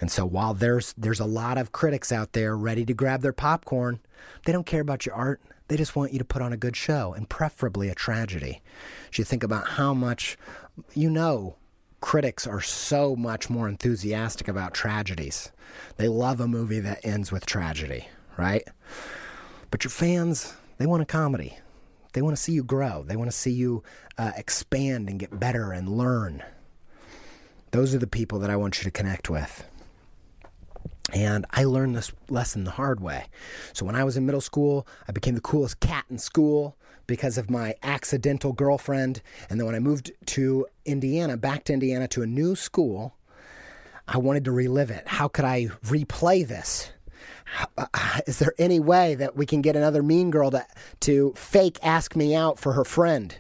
[0.03, 3.33] And so while there's there's a lot of critics out there ready to grab their
[3.33, 4.01] popcorn,
[4.45, 5.41] they don't care about your art.
[5.69, 8.61] They just want you to put on a good show and preferably a tragedy.
[9.11, 10.37] So you think about how much
[10.93, 11.57] you know
[12.03, 15.51] critics are so much more enthusiastic about tragedies.
[15.97, 18.69] They love a movie that ends with tragedy, right?
[19.71, 21.57] But your fans, they want a comedy.
[22.13, 23.05] They want to see you grow.
[23.05, 23.83] They want to see you
[24.19, 26.43] uh, expand and get better and learn.
[27.71, 29.65] Those are the people that I want you to connect with.
[31.15, 33.27] And I learned this lesson the hard way.
[33.73, 36.77] So when I was in middle school, I became the coolest cat in school
[37.07, 39.23] because of my accidental girlfriend.
[39.49, 43.15] And then when I moved to Indiana, back to Indiana to a new school,
[44.09, 45.07] I wanted to relive it.
[45.07, 46.91] How could I replay this?
[47.77, 47.87] Uh,
[48.27, 50.65] is there any way that we can get another mean girl to
[51.01, 53.37] to fake ask me out for her friend?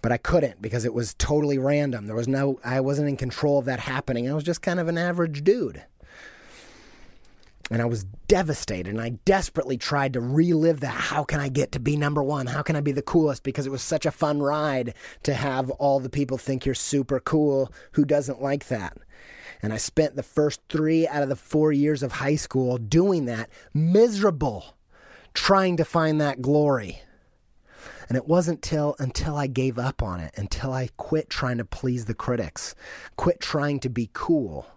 [0.00, 2.06] But I couldn't because it was totally random.
[2.06, 4.30] There was no I wasn't in control of that happening.
[4.30, 5.82] I was just kind of an average dude.
[7.68, 10.94] And I was devastated and I desperately tried to relive that.
[10.94, 12.46] How can I get to be number one?
[12.46, 13.42] How can I be the coolest?
[13.42, 14.94] Because it was such a fun ride
[15.24, 17.72] to have all the people think you're super cool.
[17.92, 18.96] Who doesn't like that?
[19.62, 23.24] And I spent the first three out of the four years of high school doing
[23.24, 24.76] that, miserable,
[25.34, 27.02] trying to find that glory.
[28.08, 31.64] And it wasn't till until I gave up on it, until I quit trying to
[31.64, 32.76] please the critics,
[33.16, 34.68] quit trying to be cool,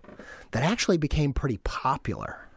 [0.52, 2.49] that actually became pretty popular.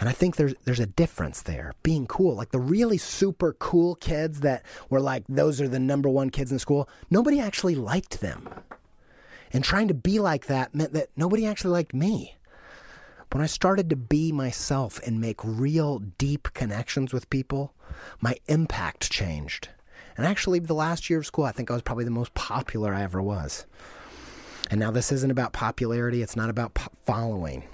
[0.00, 1.74] And I think there's there's a difference there.
[1.82, 6.08] Being cool, like the really super cool kids that were like those are the number
[6.08, 8.48] one kids in school, nobody actually liked them.
[9.52, 12.36] And trying to be like that meant that nobody actually liked me.
[13.30, 17.74] When I started to be myself and make real deep connections with people,
[18.20, 19.68] my impact changed.
[20.16, 22.94] And actually, the last year of school, I think I was probably the most popular
[22.94, 23.66] I ever was.
[24.70, 27.64] And now this isn't about popularity, it's not about po- following.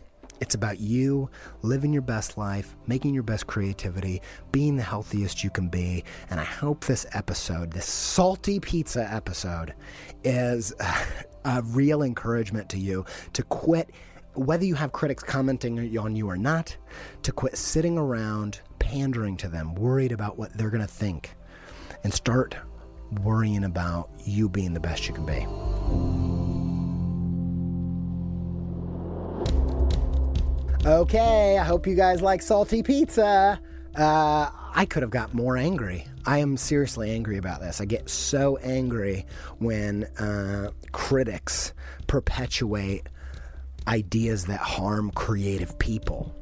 [0.40, 1.30] It's about you
[1.62, 4.22] living your best life, making your best creativity,
[4.52, 6.04] being the healthiest you can be.
[6.30, 9.74] And I hope this episode, this salty pizza episode,
[10.24, 10.74] is
[11.44, 13.90] a real encouragement to you to quit,
[14.34, 16.76] whether you have critics commenting on you or not,
[17.22, 21.34] to quit sitting around pandering to them, worried about what they're going to think,
[22.04, 22.56] and start
[23.22, 26.25] worrying about you being the best you can be.
[30.86, 33.60] Okay, I hope you guys like salty pizza.
[33.96, 36.06] Uh, I could have got more angry.
[36.24, 37.80] I am seriously angry about this.
[37.80, 39.26] I get so angry
[39.58, 41.72] when uh, critics
[42.06, 43.08] perpetuate
[43.88, 46.32] ideas that harm creative people.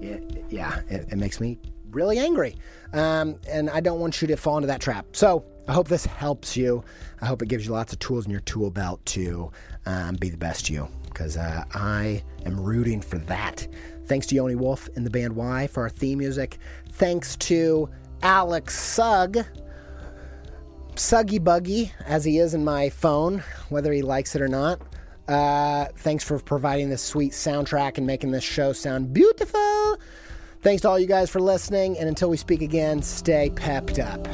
[0.00, 1.58] It, yeah, it, it, makes me
[1.90, 2.54] really angry.
[2.92, 5.06] Um, and I don't want you to fall into that trap.
[5.10, 6.84] So I hope this helps you.
[7.20, 9.50] I hope it gives you lots of tools in your tool belt to
[9.86, 13.66] um, be the best you because uh, I am rooting for that.
[14.06, 15.68] Thanks to Yoni Wolf and the band WHY?
[15.68, 16.58] for our theme music.
[16.92, 17.88] Thanks to
[18.22, 19.38] Alex Sugg,
[20.94, 24.80] Suggy Buggy, as he is in my phone, whether he likes it or not.
[25.26, 29.98] Uh, thanks for providing this sweet soundtrack and making this show sound beautiful.
[30.60, 34.26] Thanks to all you guys for listening, and until we speak again, stay pepped up.